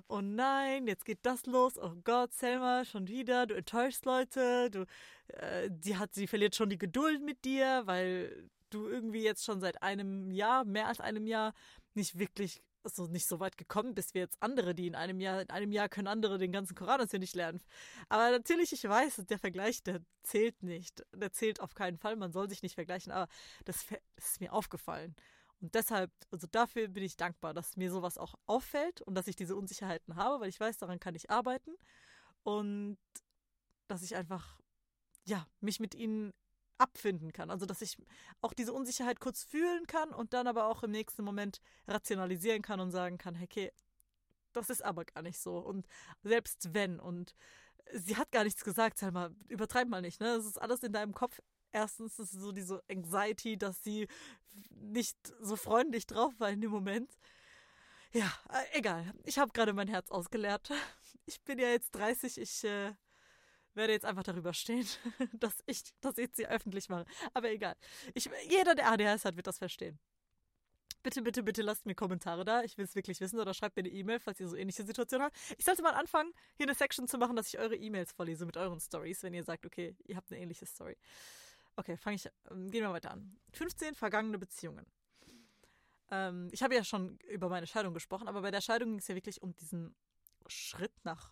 [0.08, 4.88] oh nein, jetzt geht das los, oh Gott, Selma, schon wieder, du enttäuschst Leute, du,
[5.28, 9.62] äh, die hat, sie verliert schon die Geduld mit dir, weil du irgendwie jetzt schon
[9.62, 11.54] seit einem Jahr, mehr als einem Jahr,
[11.93, 15.42] nicht wirklich so nicht so weit gekommen bist wie jetzt andere, die in einem Jahr,
[15.42, 17.62] in einem Jahr können andere den ganzen Koran ja nicht lernen.
[18.08, 21.04] Aber natürlich, ich weiß, der Vergleich, der zählt nicht.
[21.13, 22.15] Der zählt auf keinen Fall.
[22.15, 23.28] Man soll sich nicht vergleichen, aber
[23.65, 25.15] das, das ist mir aufgefallen.
[25.62, 29.36] Und deshalb, also dafür bin ich dankbar, dass mir sowas auch auffällt und dass ich
[29.36, 31.76] diese Unsicherheiten habe, weil ich weiß, daran kann ich arbeiten
[32.44, 32.98] und
[33.88, 34.60] dass ich einfach,
[35.26, 36.34] ja, mich mit ihnen
[36.80, 37.50] abfinden kann.
[37.50, 37.98] Also, dass ich
[38.42, 42.80] auch diese Unsicherheit kurz fühlen kann und dann aber auch im nächsten Moment rationalisieren kann
[42.80, 43.72] und sagen kann, okay,
[44.54, 45.60] das ist aber gar nicht so.
[45.60, 45.88] Und
[46.24, 47.36] selbst wenn, und
[47.94, 50.36] sie hat gar nichts gesagt, Selma, übertreib mal nicht, ne?
[50.38, 51.39] Das ist alles in deinem Kopf.
[51.72, 54.08] Erstens ist es so diese Anxiety, dass sie
[54.72, 57.12] nicht so freundlich drauf war in dem Moment.
[58.12, 59.13] Ja, äh, egal.
[59.24, 60.72] Ich habe gerade mein Herz ausgeleert.
[61.26, 62.92] Ich bin ja jetzt 30, ich äh,
[63.75, 64.86] werde jetzt einfach darüber stehen,
[65.34, 67.05] dass ich das jetzt hier öffentlich mache.
[67.34, 67.75] Aber egal.
[68.13, 69.99] Ich, jeder, der ADHS hat, wird das verstehen.
[71.01, 72.62] Bitte, bitte, bitte lasst mir Kommentare da.
[72.63, 75.27] Ich will es wirklich wissen oder schreibt mir eine E-Mail, falls ihr so ähnliche Situationen
[75.27, 75.38] habt.
[75.58, 78.58] Ich sollte mal anfangen, hier eine Section zu machen, dass ich eure E-Mails vorlese mit
[78.58, 80.97] euren Stories, wenn ihr sagt, okay, ihr habt eine ähnliche Story.
[81.77, 83.38] Okay, fange ich, ähm, gehen wir weiter an.
[83.53, 84.86] 15 vergangene Beziehungen.
[86.12, 89.08] Ähm, ich habe ja schon über meine Scheidung gesprochen, aber bei der Scheidung ging es
[89.08, 89.95] ja wirklich um diesen
[90.47, 91.32] Schritt nach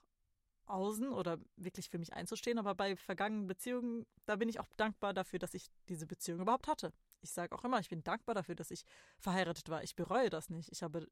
[0.68, 2.60] außen oder wirklich für mich einzustehen.
[2.60, 6.68] Aber bei vergangenen Beziehungen, da bin ich auch dankbar dafür, dass ich diese Beziehung überhaupt
[6.68, 6.94] hatte.
[7.22, 8.84] Ich sage auch immer, ich bin dankbar dafür, dass ich
[9.18, 9.84] verheiratet war.
[9.84, 10.72] Ich bereue das nicht.
[10.72, 11.08] Ich habe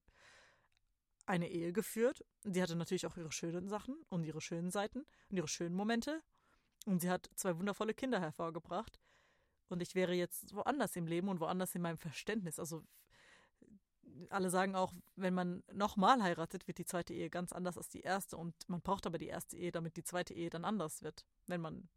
[1.25, 2.23] eine Ehe geführt.
[2.43, 6.21] Sie hatte natürlich auch ihre schönen Sachen und ihre schönen Seiten und ihre schönen Momente.
[6.85, 8.99] Und sie hat zwei wundervolle Kinder hervorgebracht.
[9.69, 12.59] Und ich wäre jetzt woanders im Leben und woanders in meinem Verständnis.
[12.59, 12.83] Also
[14.30, 18.01] alle sagen auch, wenn man nochmal heiratet, wird die zweite Ehe ganz anders als die
[18.01, 18.38] erste.
[18.38, 21.62] Und man braucht aber die erste Ehe, damit die zweite Ehe dann anders wird, wenn
[21.62, 21.89] man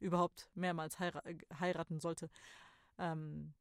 [0.00, 2.28] überhaupt mehrmals heira äh, heiraten sollte.
[2.98, 3.54] Ähm,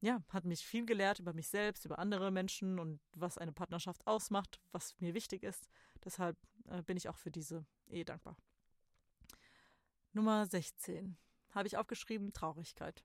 [0.00, 4.06] ja, hat mich viel gelehrt über mich selbst, über andere Menschen und was eine Partnerschaft
[4.06, 5.68] ausmacht, was mir wichtig ist.
[6.04, 6.36] Deshalb
[6.68, 8.36] äh, bin ich auch für diese Ehe dankbar.
[10.12, 11.16] Nummer 16
[11.50, 13.04] habe ich aufgeschrieben, Traurigkeit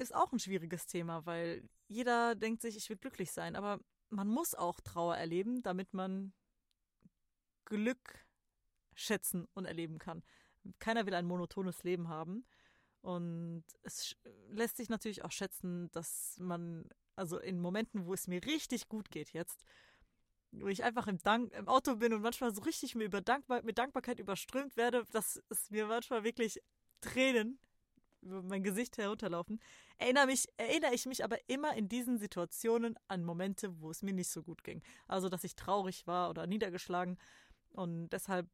[0.00, 4.28] ist auch ein schwieriges Thema, weil jeder denkt sich, ich will glücklich sein, aber man
[4.28, 6.32] muss auch Trauer erleben, damit man
[7.66, 8.26] Glück
[8.94, 10.22] schätzen und erleben kann.
[10.78, 12.46] Keiner will ein monotones Leben haben.
[13.02, 14.16] Und es
[14.48, 19.10] lässt sich natürlich auch schätzen, dass man, also in Momenten, wo es mir richtig gut
[19.10, 19.64] geht jetzt,
[20.50, 23.62] wo ich einfach im, Dank, im Auto bin und manchmal so richtig mir über Dankbar
[23.62, 26.60] mit Dankbarkeit überströmt werde, dass es mir manchmal wirklich
[27.00, 27.58] Tränen
[28.22, 29.60] über mein Gesicht herunterlaufen,
[29.98, 34.12] erinnere, mich, erinnere ich mich aber immer in diesen Situationen an Momente, wo es mir
[34.12, 34.82] nicht so gut ging.
[35.08, 37.18] Also, dass ich traurig war oder niedergeschlagen.
[37.70, 38.48] Und deshalb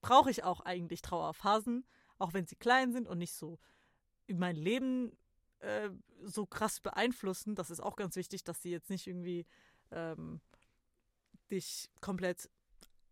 [0.00, 1.86] brauche ich auch eigentlich Trauerphasen,
[2.18, 3.58] auch wenn sie klein sind und nicht so
[4.28, 5.16] mein Leben
[5.60, 5.90] äh,
[6.22, 7.54] so krass beeinflussen.
[7.54, 9.46] Das ist auch ganz wichtig, dass sie jetzt nicht irgendwie
[9.90, 10.40] ähm,
[11.50, 12.50] dich komplett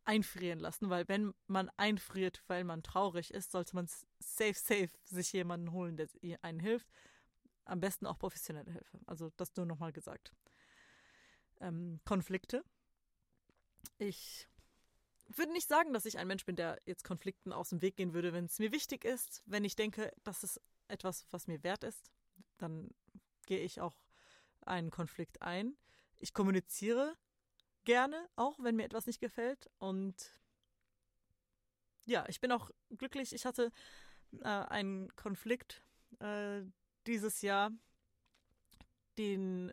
[0.05, 3.89] einfrieren lassen, weil wenn man einfriert, weil man traurig ist, sollte man
[4.19, 6.09] safe, safe sich jemanden holen, der
[6.43, 6.89] einen hilft.
[7.67, 9.01] am besten auch professionelle Hilfe.
[9.07, 10.33] Also das nur nochmal gesagt.
[11.61, 12.63] Ähm, Konflikte.
[13.97, 14.49] Ich
[15.29, 18.13] würde nicht sagen, dass ich ein Mensch bin, der jetzt Konflikten aus dem Weg gehen
[18.13, 19.43] würde, wenn es mir wichtig ist.
[19.47, 22.11] Wenn ich denke, das ist etwas, was mir wert ist,
[22.59, 22.91] dann
[23.47, 23.97] gehe ich auch
[24.61, 25.77] einen Konflikt ein.
[26.19, 27.17] Ich kommuniziere
[27.85, 29.71] gerne, auch wenn mir etwas nicht gefällt.
[29.79, 30.33] Und
[32.07, 33.33] ja, ich bin auch glücklich.
[33.33, 33.71] Ich hatte
[34.41, 35.83] äh, einen Konflikt
[36.21, 36.63] äh,
[37.07, 37.71] dieses Jahr,
[39.19, 39.73] den,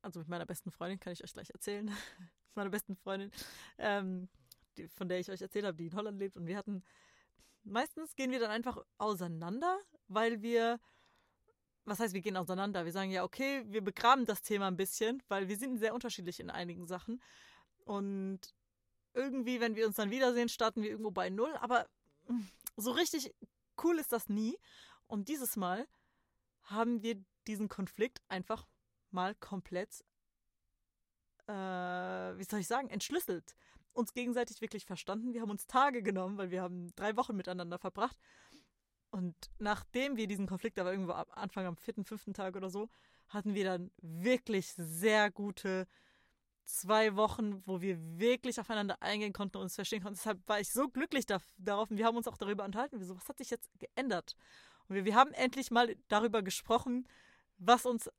[0.00, 1.90] also mit meiner besten Freundin, kann ich euch gleich erzählen.
[2.54, 3.30] meiner besten Freundin,
[3.78, 4.28] ähm,
[4.76, 6.36] die, von der ich euch erzählt habe, die in Holland lebt.
[6.36, 6.82] Und wir hatten,
[7.62, 9.78] meistens gehen wir dann einfach auseinander,
[10.08, 10.78] weil wir,
[11.84, 12.84] was heißt, wir gehen auseinander?
[12.84, 16.40] Wir sagen ja, okay, wir begraben das Thema ein bisschen, weil wir sind sehr unterschiedlich
[16.40, 17.20] in einigen Sachen.
[17.84, 18.40] Und
[19.14, 21.54] irgendwie, wenn wir uns dann wiedersehen, starten wir irgendwo bei Null.
[21.56, 21.88] Aber
[22.76, 23.34] so richtig
[23.82, 24.56] cool ist das nie.
[25.06, 25.86] Und dieses Mal
[26.62, 28.66] haben wir diesen Konflikt einfach
[29.10, 30.04] mal komplett,
[31.48, 33.56] äh, wie soll ich sagen, entschlüsselt.
[33.92, 35.34] Uns gegenseitig wirklich verstanden.
[35.34, 38.16] Wir haben uns Tage genommen, weil wir haben drei Wochen miteinander verbracht.
[39.12, 42.88] Und nachdem wir diesen Konflikt aber irgendwo ab Anfang am vierten, fünften Tag oder so,
[43.28, 45.86] hatten wir dann wirklich sehr gute
[46.64, 50.16] zwei Wochen, wo wir wirklich aufeinander eingehen konnten und uns verstehen konnten.
[50.16, 53.14] Deshalb war ich so glücklich da, darauf und wir haben uns auch darüber unterhalten, wieso,
[53.14, 54.34] was hat sich jetzt geändert?
[54.88, 57.06] Und wir, wir haben endlich mal darüber gesprochen,
[57.58, 58.10] was uns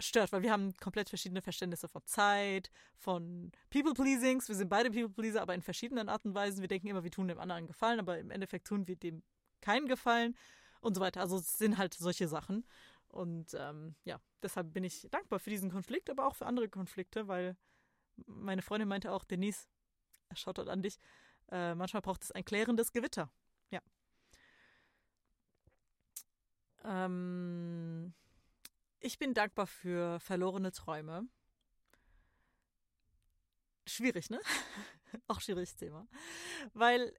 [0.00, 4.48] stört, weil wir haben komplett verschiedene Verständnisse von Zeit, von People-Pleasings.
[4.48, 6.60] Wir sind beide People-Pleaser, aber in verschiedenen Arten und Weisen.
[6.60, 9.22] Wir denken immer, wir tun dem anderen Gefallen, aber im Endeffekt tun wir dem
[9.62, 10.36] keinen Gefallen
[10.80, 11.20] und so weiter.
[11.20, 12.66] Also es sind halt solche Sachen.
[13.08, 17.28] Und ähm, ja, deshalb bin ich dankbar für diesen Konflikt, aber auch für andere Konflikte,
[17.28, 17.56] weil
[18.26, 19.68] meine Freundin meinte auch, Denise,
[20.34, 20.98] schaut dort an dich,
[21.50, 23.30] äh, manchmal braucht es ein klärendes Gewitter.
[23.70, 23.80] Ja.
[26.84, 28.14] Ähm,
[29.00, 31.26] ich bin dankbar für verlorene Träume.
[33.86, 34.40] Schwierig, ne?
[35.28, 36.06] auch schwieriges Thema.
[36.72, 37.12] Weil,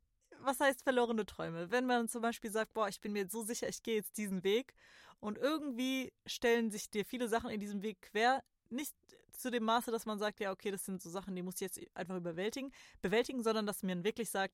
[0.46, 1.72] was heißt verlorene Träume?
[1.72, 4.44] Wenn man zum Beispiel sagt, boah, ich bin mir so sicher, ich gehe jetzt diesen
[4.44, 4.74] Weg
[5.20, 8.94] und irgendwie stellen sich dir viele Sachen in diesem Weg quer, nicht
[9.32, 11.62] zu dem Maße, dass man sagt, ja, okay, das sind so Sachen, die muss ich
[11.62, 14.54] jetzt einfach überwältigen, bewältigen, sondern dass man wirklich sagt,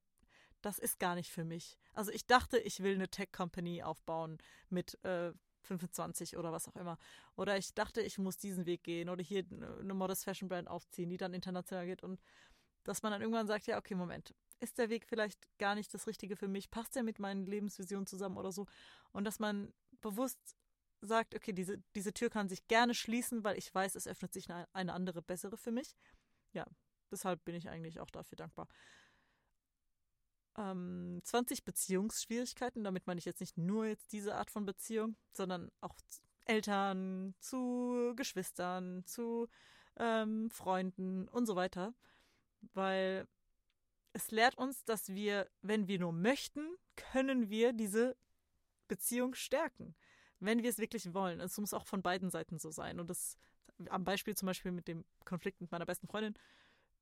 [0.61, 1.77] das ist gar nicht für mich.
[1.93, 4.37] Also ich dachte, ich will eine Tech-Company aufbauen
[4.69, 5.31] mit äh,
[5.63, 6.97] 25 oder was auch immer.
[7.35, 11.09] Oder ich dachte, ich muss diesen Weg gehen oder hier eine Modest Fashion Brand aufziehen,
[11.09, 12.03] die dann international geht.
[12.03, 12.21] Und
[12.83, 16.07] dass man dann irgendwann sagt, ja, okay, Moment, ist der Weg vielleicht gar nicht das
[16.07, 16.71] Richtige für mich?
[16.71, 18.65] Passt der mit meinen Lebensvisionen zusammen oder so?
[19.11, 20.57] Und dass man bewusst
[21.01, 24.49] sagt, okay, diese, diese Tür kann sich gerne schließen, weil ich weiß, es öffnet sich
[24.49, 25.95] eine, eine andere, bessere für mich.
[26.53, 26.65] Ja,
[27.11, 28.67] deshalb bin ich eigentlich auch dafür dankbar.
[30.57, 35.71] Ähm, 20 Beziehungsschwierigkeiten, damit meine ich jetzt nicht nur jetzt diese Art von Beziehung, sondern
[35.79, 35.95] auch
[36.45, 39.47] Eltern, zu Geschwistern, zu
[39.97, 41.93] ähm, Freunden und so weiter.
[42.73, 43.27] Weil
[44.13, 48.15] es lehrt uns, dass wir, wenn wir nur möchten, können wir diese
[48.87, 49.95] Beziehung stärken
[50.39, 51.39] wenn wir es wirklich wollen.
[51.39, 52.99] Es muss auch von beiden Seiten so sein.
[52.99, 53.37] Und das
[53.89, 56.33] am Beispiel zum Beispiel mit dem Konflikt mit meiner besten Freundin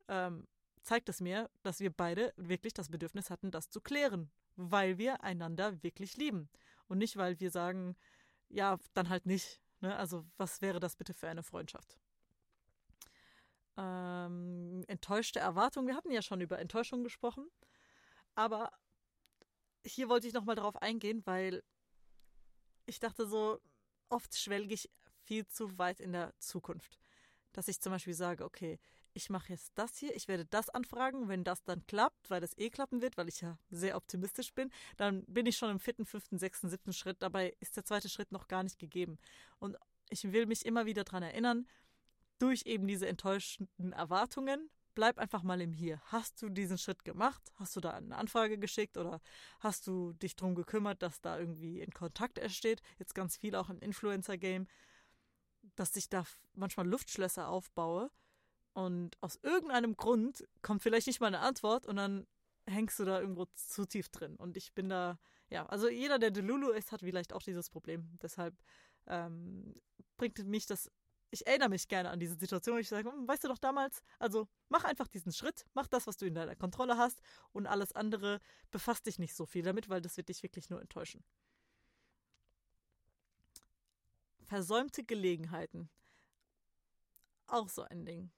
[0.08, 0.48] ähm,
[0.84, 5.24] zeigt es mir, dass wir beide wirklich das Bedürfnis hatten, das zu klären, weil wir
[5.24, 6.50] einander wirklich lieben.
[6.88, 7.96] Und nicht, weil wir sagen,
[8.50, 9.62] ja, dann halt nicht.
[9.82, 9.96] Ne?
[9.96, 11.98] Also, was wäre das bitte für eine Freundschaft?
[13.78, 15.88] Ähm, enttäuschte Erwartungen.
[15.88, 17.48] Wir hatten ja schon über Enttäuschung gesprochen.
[18.36, 18.72] Aber
[19.86, 21.64] hier wollte ich nochmal drauf eingehen, weil
[22.86, 23.60] ich dachte so,
[24.10, 24.90] oft schwelge ich
[25.24, 26.98] viel zu weit in der Zukunft.
[27.54, 28.80] Dass ich zum Beispiel sage, okay,
[29.14, 32.58] ich mache jetzt das hier, ich werde das anfragen, wenn das dann klappt, weil das
[32.58, 36.06] eh klappen wird, weil ich ja sehr optimistisch bin, dann bin ich schon im vierten,
[36.06, 39.18] fünften, sechsten, siebten Schritt, dabei ist der zweite Schritt noch gar nicht gegeben.
[39.60, 39.76] Und
[40.10, 41.68] ich will mich immer wieder daran erinnern,
[42.40, 46.02] durch eben diese enttäuschenden Erwartungen bleib einfach mal im Hier.
[46.06, 47.52] Hast du diesen Schritt gemacht?
[47.56, 49.22] Hast du da eine Anfrage geschickt oder
[49.60, 52.82] hast du dich darum gekümmert, dass da irgendwie in Kontakt entsteht?
[52.98, 54.68] Jetzt ganz viel auch im Influencer-Game,
[55.76, 56.24] dass ich da
[56.56, 58.10] manchmal Luftschlösser aufbaue
[58.74, 62.26] und aus irgendeinem Grund kommt vielleicht nicht mal eine Antwort und dann
[62.66, 64.36] hängst du da irgendwo zu tief drin.
[64.36, 65.20] Und ich bin da,
[65.50, 68.18] ja, also jeder, der Delulu ist, hat vielleicht auch dieses Problem.
[68.22, 68.56] Deshalb
[69.06, 69.80] ähm,
[70.18, 70.92] bringt mich das
[71.30, 72.80] ich erinnere mich gerne an diese Situation.
[72.80, 76.18] Ich sage, hm, weißt du doch damals, also mach einfach diesen Schritt, mach das, was
[76.18, 78.40] du in deiner Kontrolle hast und alles andere
[78.72, 81.24] befasst dich nicht so viel damit, weil das wird dich wirklich nur enttäuschen.
[84.46, 85.90] Versäumte Gelegenheiten.
[87.48, 88.32] Auch so ein Ding.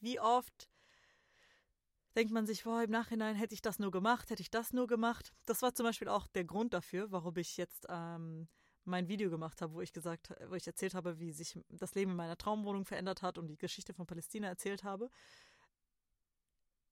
[0.00, 0.68] Wie oft
[2.14, 4.86] denkt man sich, boah, im Nachhinein hätte ich das nur gemacht, hätte ich das nur
[4.86, 5.32] gemacht.
[5.46, 8.48] Das war zum Beispiel auch der Grund dafür, warum ich jetzt ähm,
[8.84, 12.12] mein Video gemacht habe, wo ich gesagt, wo ich erzählt habe, wie sich das Leben
[12.12, 15.10] in meiner Traumwohnung verändert hat und die Geschichte von Palästina erzählt habe.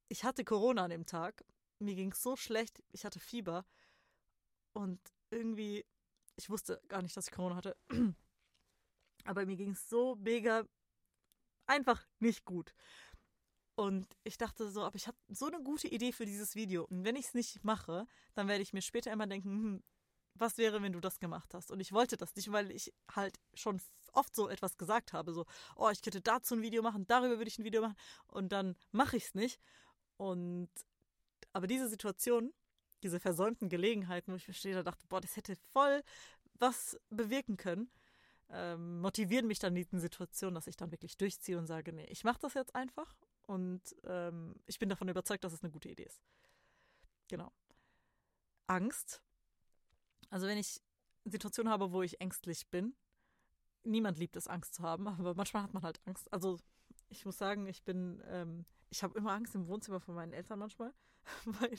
[0.08, 1.44] Ich hatte Corona an dem Tag.
[1.78, 2.82] Mir ging es so schlecht.
[2.92, 3.64] Ich hatte Fieber.
[4.72, 5.00] Und
[5.30, 5.84] irgendwie,
[6.36, 7.76] ich wusste gar nicht, dass ich Corona hatte.
[9.24, 10.66] Aber mir ging es so mega
[11.66, 12.74] einfach nicht gut.
[13.74, 16.84] Und ich dachte so, aber ich habe so eine gute Idee für dieses Video.
[16.84, 19.82] Und wenn ich es nicht mache, dann werde ich mir später immer denken, hm,
[20.34, 21.70] was wäre, wenn du das gemacht hast?
[21.70, 23.80] Und ich wollte das nicht, weil ich halt schon
[24.12, 27.48] oft so etwas gesagt habe, so, oh, ich könnte dazu ein Video machen, darüber würde
[27.48, 27.96] ich ein Video machen
[28.28, 29.60] und dann mache ich es nicht.
[30.16, 30.68] Und
[31.52, 32.52] aber diese Situation,
[33.02, 36.02] diese versäumten Gelegenheiten, wo ich verstehe, da dachte, boah, das hätte voll
[36.54, 37.90] was bewirken können,
[38.50, 42.06] ähm, motivieren mich dann in diesen Situationen, dass ich dann wirklich durchziehe und sage, nee,
[42.10, 43.14] ich mache das jetzt einfach
[43.46, 46.20] und ähm, ich bin davon überzeugt, dass es eine gute Idee ist.
[47.28, 47.50] Genau.
[48.66, 49.22] Angst
[50.32, 50.80] also wenn ich
[51.24, 52.96] Situationen habe, wo ich ängstlich bin,
[53.84, 56.32] niemand liebt es, Angst zu haben, aber manchmal hat man halt Angst.
[56.32, 56.58] Also
[57.10, 60.58] ich muss sagen, ich bin, ähm, ich habe immer Angst im Wohnzimmer von meinen Eltern
[60.58, 60.94] manchmal,
[61.44, 61.78] weil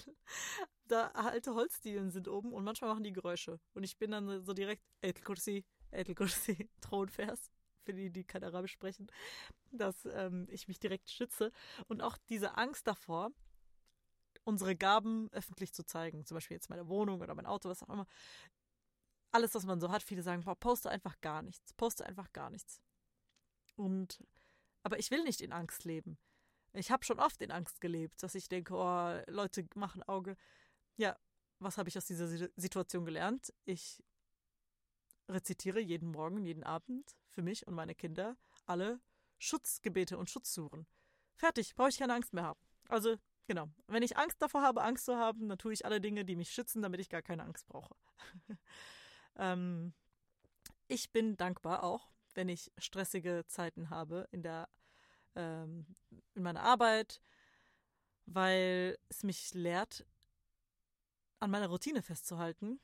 [0.86, 3.60] da alte Holzdielen sind oben und manchmal machen die Geräusche.
[3.74, 8.44] Und ich bin dann so direkt, El Kursi, El Kursi, Thronvers, für die, die kein
[8.44, 9.08] Arabisch sprechen,
[9.72, 11.52] dass ähm, ich mich direkt schütze.
[11.88, 13.32] Und auch diese Angst davor,
[14.44, 16.26] unsere Gaben öffentlich zu zeigen.
[16.26, 18.08] Zum Beispiel jetzt meine Wohnung oder mein Auto, was auch immer.
[19.32, 20.04] Alles, was man so hat.
[20.04, 21.74] Viele sagen, poste einfach gar nichts.
[21.74, 22.82] Poste einfach gar nichts.
[23.76, 24.24] Und,
[24.84, 26.18] aber ich will nicht in Angst leben.
[26.74, 30.36] Ich habe schon oft in Angst gelebt, dass ich denke, oh, Leute machen Auge.
[30.98, 31.18] Ja,
[31.60, 33.54] was habe ich aus dieser Situation gelernt?
[33.66, 34.04] Ich
[35.30, 39.00] rezitiere jeden Morgen, jeden Abend für mich und meine Kinder alle
[39.38, 40.88] Schutzgebete und Schutzsuchen.
[41.36, 42.60] Fertig, brauche ich keine Angst mehr haben.
[42.88, 43.70] Also Genau.
[43.88, 46.52] Wenn ich Angst davor habe, Angst zu haben, dann tue ich alle Dinge, die mich
[46.52, 47.96] schützen, damit ich gar keine Angst brauche.
[49.36, 49.94] ähm,
[50.88, 54.70] ich bin dankbar auch, wenn ich stressige Zeiten habe in der
[55.36, 55.86] ähm,
[56.36, 57.22] in meiner Arbeit,
[58.26, 60.06] weil es mich lehrt,
[61.40, 62.80] an meiner Routine festzuhalten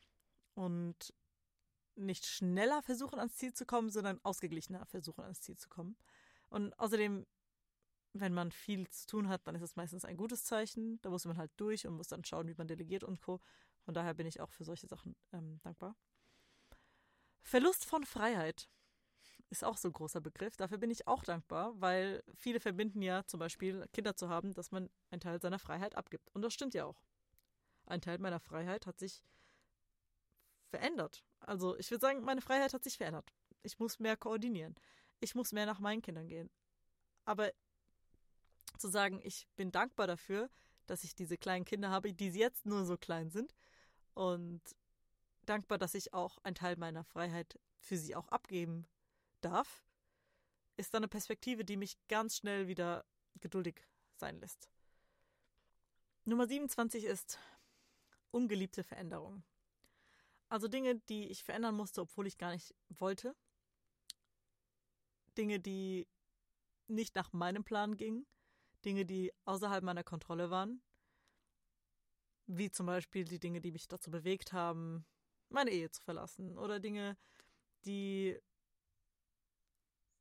[0.56, 1.14] und
[1.96, 5.96] nicht schneller versuchen ans Ziel zu kommen, sondern ausgeglichener versuchen ans Ziel zu kommen.
[6.50, 7.26] Und außerdem
[8.14, 11.00] wenn man viel zu tun hat, dann ist es meistens ein gutes Zeichen.
[11.02, 13.40] Da muss man halt durch und muss dann schauen, wie man delegiert und Co.
[13.82, 15.96] Von daher bin ich auch für solche Sachen ähm, dankbar.
[17.42, 18.70] Verlust von Freiheit
[19.50, 20.58] ist auch so ein großer Begriff.
[20.58, 24.72] Dafür bin ich auch dankbar, weil viele verbinden ja zum Beispiel Kinder zu haben, dass
[24.72, 26.30] man einen Teil seiner Freiheit abgibt.
[26.34, 27.02] Und das stimmt ja auch.
[27.86, 29.24] Ein Teil meiner Freiheit hat sich
[30.70, 31.24] verändert.
[31.40, 33.34] Also ich würde sagen, meine Freiheit hat sich verändert.
[33.64, 34.76] Ich muss mehr koordinieren.
[35.20, 36.50] Ich muss mehr nach meinen Kindern gehen.
[37.26, 37.52] Aber
[38.80, 40.50] zu sagen, ich bin dankbar dafür,
[40.88, 43.56] dass ich diese kleinen Kinder habe, die jetzt nur so klein sind
[44.14, 44.62] und
[45.46, 48.88] dankbar, dass ich auch einen Teil meiner Freiheit für sie auch abgeben
[49.42, 49.84] darf,
[50.78, 53.06] ist dann eine Perspektive, die mich ganz schnell wieder
[53.40, 54.70] geduldig sein lässt.
[56.26, 57.40] Nummer 27 ist
[58.32, 59.44] ungeliebte Veränderung.
[60.48, 63.36] Also Dinge, die ich verändern musste, obwohl ich gar nicht wollte.
[65.38, 66.08] Dinge, die
[66.88, 68.26] nicht nach meinem Plan gingen.
[68.86, 70.82] Dinge, die außerhalb meiner Kontrolle waren.
[72.48, 75.06] Wie zum Beispiel die Dinge, die mich dazu bewegt haben,
[75.50, 76.58] meine Ehe zu verlassen.
[76.58, 77.18] Oder Dinge,
[77.86, 78.40] die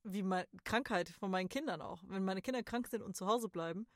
[0.05, 2.03] wie meine Krankheit von meinen Kindern auch.
[2.07, 3.87] Wenn meine Kinder krank sind und zu Hause bleiben,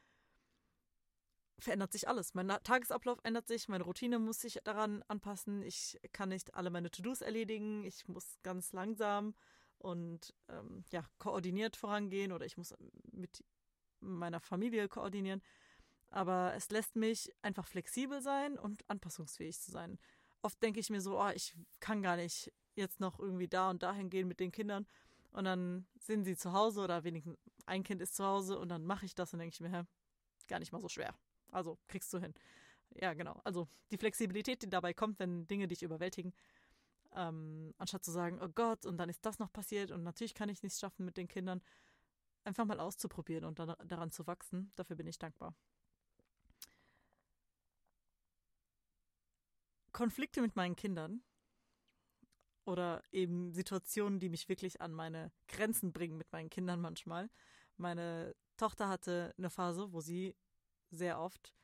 [1.59, 2.35] verändert sich alles.
[2.35, 5.63] Mein Tagesablauf ändert sich, meine Routine muss sich daran anpassen.
[5.63, 7.85] Ich kann nicht alle meine To-Dos erledigen.
[7.85, 9.35] Ich muss ganz langsam
[9.79, 12.75] und ähm, ja koordiniert vorangehen oder ich muss
[13.11, 13.45] mit
[14.03, 15.43] meiner Familie koordinieren.
[16.11, 19.99] Aber es lässt mich einfach flexibel sein und anpassungsfähig zu sein.
[20.43, 23.83] Oft denke ich mir so, oh, ich kann gar nicht jetzt noch irgendwie da und
[23.83, 24.87] dahin gehen mit den Kindern.
[25.33, 28.85] Und dann sind sie zu Hause oder wenigstens ein Kind ist zu Hause und dann
[28.85, 29.83] mache ich das und denke ich mir, hä,
[30.49, 31.15] gar nicht mal so schwer.
[31.51, 32.35] Also kriegst du hin.
[32.95, 33.41] Ja, genau.
[33.45, 36.35] Also die Flexibilität, die dabei kommt, wenn Dinge dich überwältigen,
[37.15, 40.49] ähm, anstatt zu sagen, oh Gott, und dann ist das noch passiert und natürlich kann
[40.49, 41.63] ich nichts schaffen mit den Kindern,
[42.45, 44.73] einfach mal auszuprobieren und daran zu wachsen.
[44.77, 45.55] Dafür bin ich dankbar.
[49.93, 51.23] Konflikte mit meinen Kindern
[52.65, 57.29] oder eben Situationen, die mich wirklich an meine Grenzen bringen mit meinen Kindern manchmal.
[57.77, 60.35] Meine Tochter hatte eine Phase, wo sie
[60.91, 61.55] sehr oft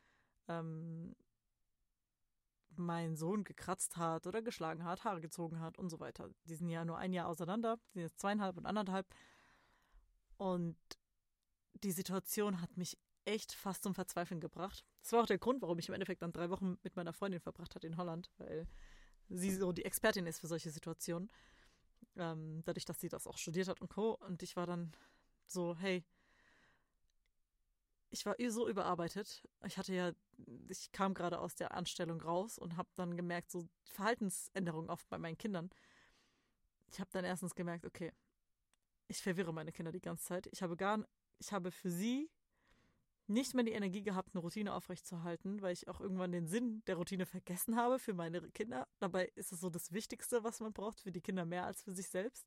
[0.48, 1.14] ähm,
[2.76, 6.30] meinen Sohn gekratzt hat oder geschlagen hat, Haare gezogen hat und so weiter.
[6.44, 9.06] Die sind ja nur ein Jahr auseinander, sind jetzt zweieinhalb und anderthalb.
[10.38, 10.78] Und
[11.82, 14.84] die Situation hat mich echt fast zum Verzweifeln gebracht.
[15.02, 17.40] Das war auch der Grund, warum ich im Endeffekt dann drei Wochen mit meiner Freundin
[17.40, 18.66] verbracht hatte in Holland, weil
[19.28, 21.30] sie so die Expertin ist für solche Situationen.
[22.16, 24.14] Ähm, dadurch, dass sie das auch studiert hat und Co.
[24.26, 24.92] Und ich war dann
[25.46, 26.04] so, hey,
[28.10, 29.46] ich war so überarbeitet.
[29.66, 30.12] Ich hatte ja,
[30.68, 35.18] ich kam gerade aus der Anstellung raus und habe dann gemerkt, so Verhaltensänderungen oft bei
[35.18, 35.70] meinen Kindern.
[36.90, 38.12] Ich habe dann erstens gemerkt, okay,
[39.08, 40.48] ich verwirre meine Kinder die ganze Zeit.
[40.52, 41.04] Ich habe gar,
[41.38, 42.30] ich habe für sie
[43.26, 46.96] nicht mehr die Energie gehabt, eine Routine aufrechtzuerhalten, weil ich auch irgendwann den Sinn der
[46.96, 48.88] Routine vergessen habe für meine Kinder.
[48.98, 51.92] Dabei ist es so das Wichtigste, was man braucht, für die Kinder mehr als für
[51.92, 52.46] sich selbst.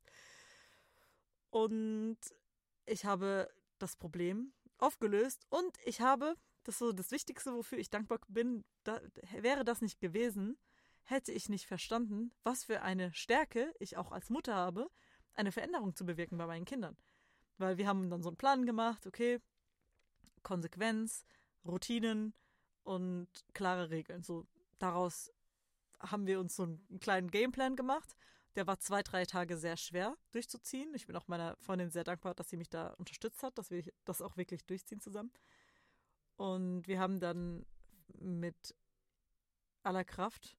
[1.51, 2.17] Und
[2.85, 7.89] ich habe das Problem aufgelöst und ich habe, das ist so das Wichtigste, wofür ich
[7.89, 8.99] dankbar bin, da,
[9.39, 10.57] wäre das nicht gewesen,
[11.03, 14.89] hätte ich nicht verstanden, was für eine Stärke ich auch als Mutter habe,
[15.35, 16.97] eine Veränderung zu bewirken bei meinen Kindern.
[17.57, 19.39] Weil wir haben dann so einen Plan gemacht, okay,
[20.43, 21.25] Konsequenz,
[21.65, 22.33] Routinen
[22.83, 24.23] und klare Regeln.
[24.23, 24.47] So
[24.79, 25.31] daraus
[25.99, 28.15] haben wir uns so einen kleinen Gameplan gemacht.
[28.55, 30.93] Der war zwei, drei Tage sehr schwer durchzuziehen.
[30.95, 33.83] Ich bin auch meiner Freundin sehr dankbar, dass sie mich da unterstützt hat, dass wir
[34.03, 35.31] das auch wirklich durchziehen zusammen.
[36.35, 37.65] Und wir haben dann
[38.19, 38.75] mit
[39.83, 40.57] aller Kraft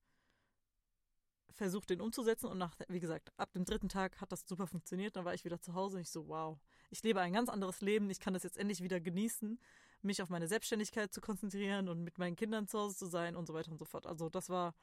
[1.52, 2.46] versucht, den umzusetzen.
[2.46, 5.16] Und nach, wie gesagt, ab dem dritten Tag hat das super funktioniert.
[5.16, 6.58] Dann war ich wieder zu Hause und ich so, wow,
[6.90, 8.10] ich lebe ein ganz anderes Leben.
[8.10, 9.58] Ich kann das jetzt endlich wieder genießen,
[10.02, 13.46] mich auf meine Selbstständigkeit zu konzentrieren und mit meinen Kindern zu Hause zu sein und
[13.46, 14.06] so weiter und so fort.
[14.06, 14.74] Also das war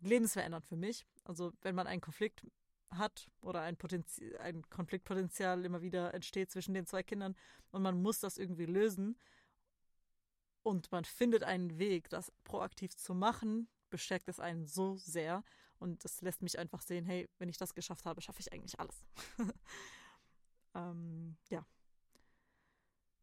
[0.00, 1.06] lebensverändernd für mich.
[1.24, 2.42] Also wenn man einen Konflikt
[2.90, 7.34] hat oder ein, Potenzi ein Konfliktpotenzial immer wieder entsteht zwischen den zwei Kindern
[7.70, 9.18] und man muss das irgendwie lösen
[10.62, 15.44] und man findet einen Weg, das proaktiv zu machen, bestärkt es einen so sehr
[15.78, 18.78] und das lässt mich einfach sehen, hey, wenn ich das geschafft habe, schaffe ich eigentlich
[18.78, 19.04] alles.
[20.74, 21.66] ähm, ja.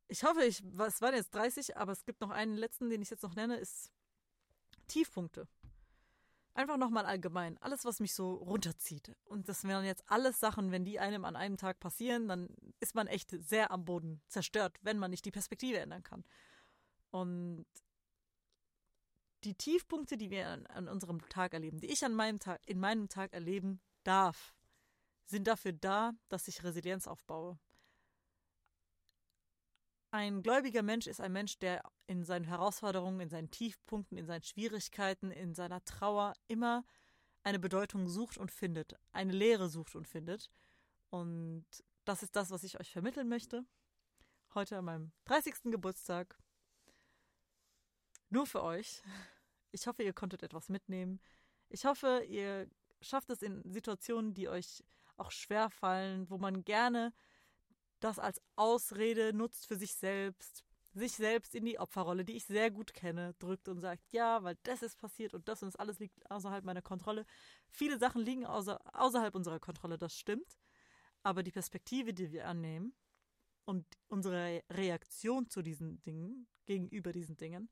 [0.07, 3.09] Ich hoffe, ich, es waren jetzt 30, aber es gibt noch einen letzten, den ich
[3.09, 3.91] jetzt noch nenne, ist
[4.87, 5.47] Tiefpunkte.
[6.53, 7.57] Einfach nochmal allgemein.
[7.57, 9.13] Alles, was mich so runterzieht.
[9.25, 12.47] Und das wären jetzt alles Sachen, wenn die einem an einem Tag passieren, dann
[12.79, 16.23] ist man echt sehr am Boden zerstört, wenn man nicht die Perspektive ändern kann.
[17.11, 17.65] Und
[19.45, 22.79] die Tiefpunkte, die wir an, an, unserem Tag erleben, die ich an meinem Tag, in
[22.79, 24.53] meinem Tag erleben darf,
[25.25, 27.57] sind dafür da, dass ich Resilienz aufbaue.
[30.11, 34.43] Ein gläubiger Mensch ist ein Mensch, der in seinen Herausforderungen, in seinen Tiefpunkten, in seinen
[34.43, 36.85] Schwierigkeiten, in seiner Trauer immer
[37.43, 40.49] eine Bedeutung sucht und findet, eine Lehre sucht und findet.
[41.09, 41.65] Und
[42.05, 43.65] das ist das, was ich euch vermitteln möchte.
[44.53, 45.63] Heute an meinem 30.
[45.65, 46.37] Geburtstag.
[48.29, 49.03] Nur für euch.
[49.75, 51.19] Ich hoffe, ihr konntet etwas mitnehmen.
[51.67, 52.69] Ich hoffe, ihr
[53.01, 54.85] schafft es in Situationen, die euch
[55.17, 57.13] auch schwer fallen, wo man gerne
[57.99, 60.63] das als Ausrede nutzt für sich selbst,
[60.93, 64.57] sich selbst in die Opferrolle, die ich sehr gut kenne, drückt und sagt, ja, weil
[64.63, 67.25] das ist passiert und das und das alles liegt außerhalb meiner Kontrolle.
[67.67, 70.57] Viele Sachen liegen außer, außerhalb unserer Kontrolle, das stimmt.
[71.21, 72.95] Aber die Perspektive, die wir annehmen
[73.65, 77.69] und unsere Reaktion zu diesen Dingen, gegenüber diesen Dingen,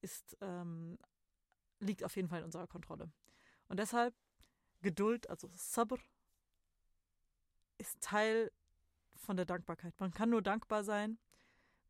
[0.00, 0.98] ist ähm,
[1.80, 3.10] liegt auf jeden Fall in unserer Kontrolle.
[3.68, 4.14] Und deshalb
[4.80, 5.98] Geduld, also Sabr,
[7.78, 8.52] ist Teil
[9.14, 9.94] von der Dankbarkeit.
[9.98, 11.18] Man kann nur dankbar sein,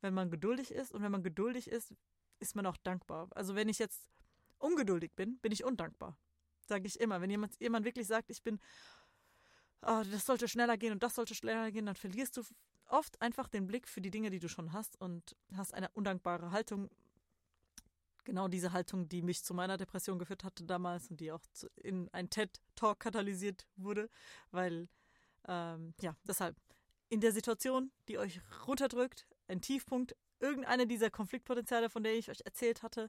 [0.01, 0.93] wenn man geduldig ist.
[0.93, 1.95] Und wenn man geduldig ist,
[2.41, 3.29] ist man auch dankbar.
[3.35, 4.09] Also wenn ich jetzt
[4.59, 6.17] ungeduldig bin, bin ich undankbar.
[6.61, 7.21] Sage ich immer.
[7.21, 8.61] Wenn jemand, jemand wirklich sagt, ich bin,
[9.83, 12.43] oh, das sollte schneller gehen und das sollte schneller gehen, dann verlierst du
[12.87, 16.51] oft einfach den Blick für die Dinge, die du schon hast und hast eine undankbare
[16.51, 16.91] Haltung
[18.29, 21.41] genau diese Haltung, die mich zu meiner Depression geführt hatte damals und die auch
[21.77, 24.11] in ein TED-Talk katalysiert wurde,
[24.51, 24.89] weil,
[25.49, 26.55] ähm, ja, deshalb,
[27.09, 32.43] in der Situation, die euch runterdrückt, ein Tiefpunkt, irgendeine dieser Konfliktpotenziale, von denen ich euch
[32.45, 33.09] erzählt hatte,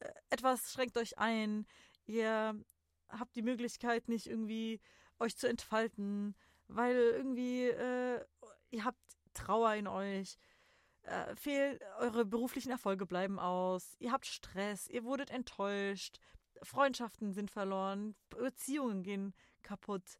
[0.00, 1.64] äh, etwas schränkt euch ein,
[2.06, 2.60] ihr
[3.08, 4.80] habt die Möglichkeit nicht irgendwie
[5.20, 6.34] euch zu entfalten,
[6.66, 8.20] weil irgendwie äh,
[8.70, 8.98] ihr habt
[9.32, 10.38] Trauer in euch,
[11.06, 16.18] äh, fehl, eure beruflichen Erfolge bleiben aus, ihr habt Stress, ihr wurdet enttäuscht,
[16.62, 20.18] Freundschaften sind verloren, Beziehungen gehen kaputt,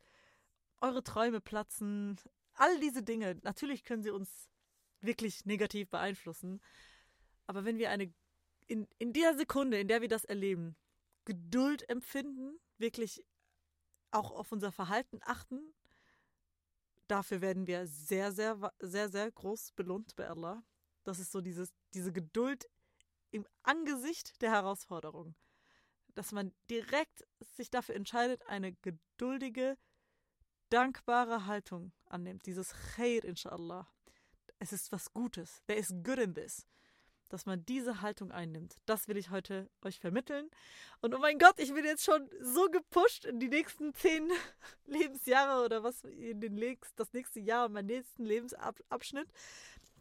[0.81, 2.17] eure Träume platzen,
[2.55, 3.39] all diese Dinge.
[3.43, 4.49] Natürlich können sie uns
[5.01, 6.61] wirklich negativ beeinflussen,
[7.47, 8.13] aber wenn wir eine
[8.67, 10.77] in, in der Sekunde, in der wir das erleben,
[11.25, 13.25] Geduld empfinden, wirklich
[14.11, 15.75] auch auf unser Verhalten achten,
[17.07, 20.63] dafür werden wir sehr, sehr, sehr, sehr groß belohnt bei Allah.
[21.07, 22.69] Das ist so dieses, diese Geduld
[23.31, 25.37] im Angesicht der Herausforderung.
[26.17, 27.25] Dass man direkt
[27.57, 29.79] sich dafür entscheidet, eine geduldige,
[30.71, 32.45] dankbare Haltung annimmt.
[32.47, 33.87] Dieses Khair, inshallah.
[34.59, 35.63] Es ist was Gutes.
[35.69, 36.67] There is good in this.
[37.29, 38.77] dass man diese Haltung einnimmt.
[38.87, 40.49] Das will ich heute euch vermitteln.
[41.01, 44.31] Und oh mein Gott, ich bin jetzt schon so gepusht in die nächsten zehn
[44.87, 49.29] Lebensjahre oder was in den nächsten, das nächste Jahr, meinen nächsten Lebensabschnitt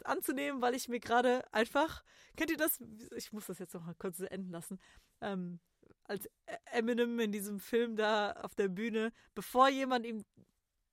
[0.06, 2.04] anzunehmen, weil ich mir gerade einfach,
[2.36, 2.80] kennt ihr das?
[3.16, 4.80] Ich muss das jetzt noch mal kurz enden lassen.
[5.22, 5.60] Ähm,
[6.04, 6.30] als
[6.72, 10.24] Eminem in diesem Film da auf der Bühne, bevor jemand ihm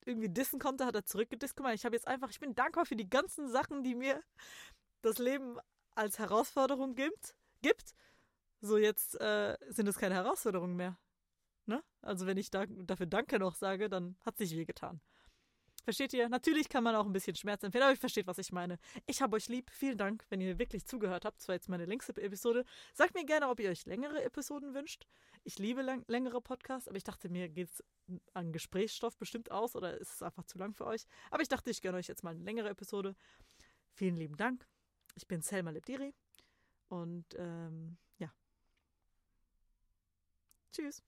[0.04, 1.56] irgendwie dissen konnte, hat er zurückgedisst.
[1.56, 4.22] Guck mal, ich habe jetzt einfach, ich bin dankbar für die ganzen Sachen, die mir
[5.02, 5.58] das Leben
[5.94, 7.34] als Herausforderung gibt.
[7.60, 7.94] gibt.
[8.60, 10.98] So, jetzt äh, sind es keine Herausforderungen mehr.
[11.66, 11.82] Ne?
[12.00, 15.00] Also, wenn ich da, dafür Danke noch sage, dann hat sich weh getan.
[15.84, 16.28] Versteht ihr?
[16.28, 18.78] Natürlich kann man auch ein bisschen Schmerz empfinden, aber ich versteht, was ich meine.
[19.06, 19.70] Ich habe euch lieb.
[19.72, 21.40] Vielen Dank, wenn ihr wirklich zugehört habt.
[21.40, 22.64] Das war jetzt meine längste Episode.
[22.94, 25.06] Sagt mir gerne, ob ihr euch längere Episoden wünscht.
[25.42, 27.82] Ich liebe lang längere Podcasts, aber ich dachte, mir geht es
[28.32, 31.04] an Gesprächsstoff bestimmt aus oder ist es einfach zu lang für euch.
[31.30, 33.16] Aber ich dachte, ich gönne euch jetzt mal eine längere Episode.
[33.92, 34.66] Vielen lieben Dank.
[35.16, 36.14] Ich bin Selma Lebdiri
[36.88, 38.32] und ähm, ja.
[40.72, 41.02] Tschüss.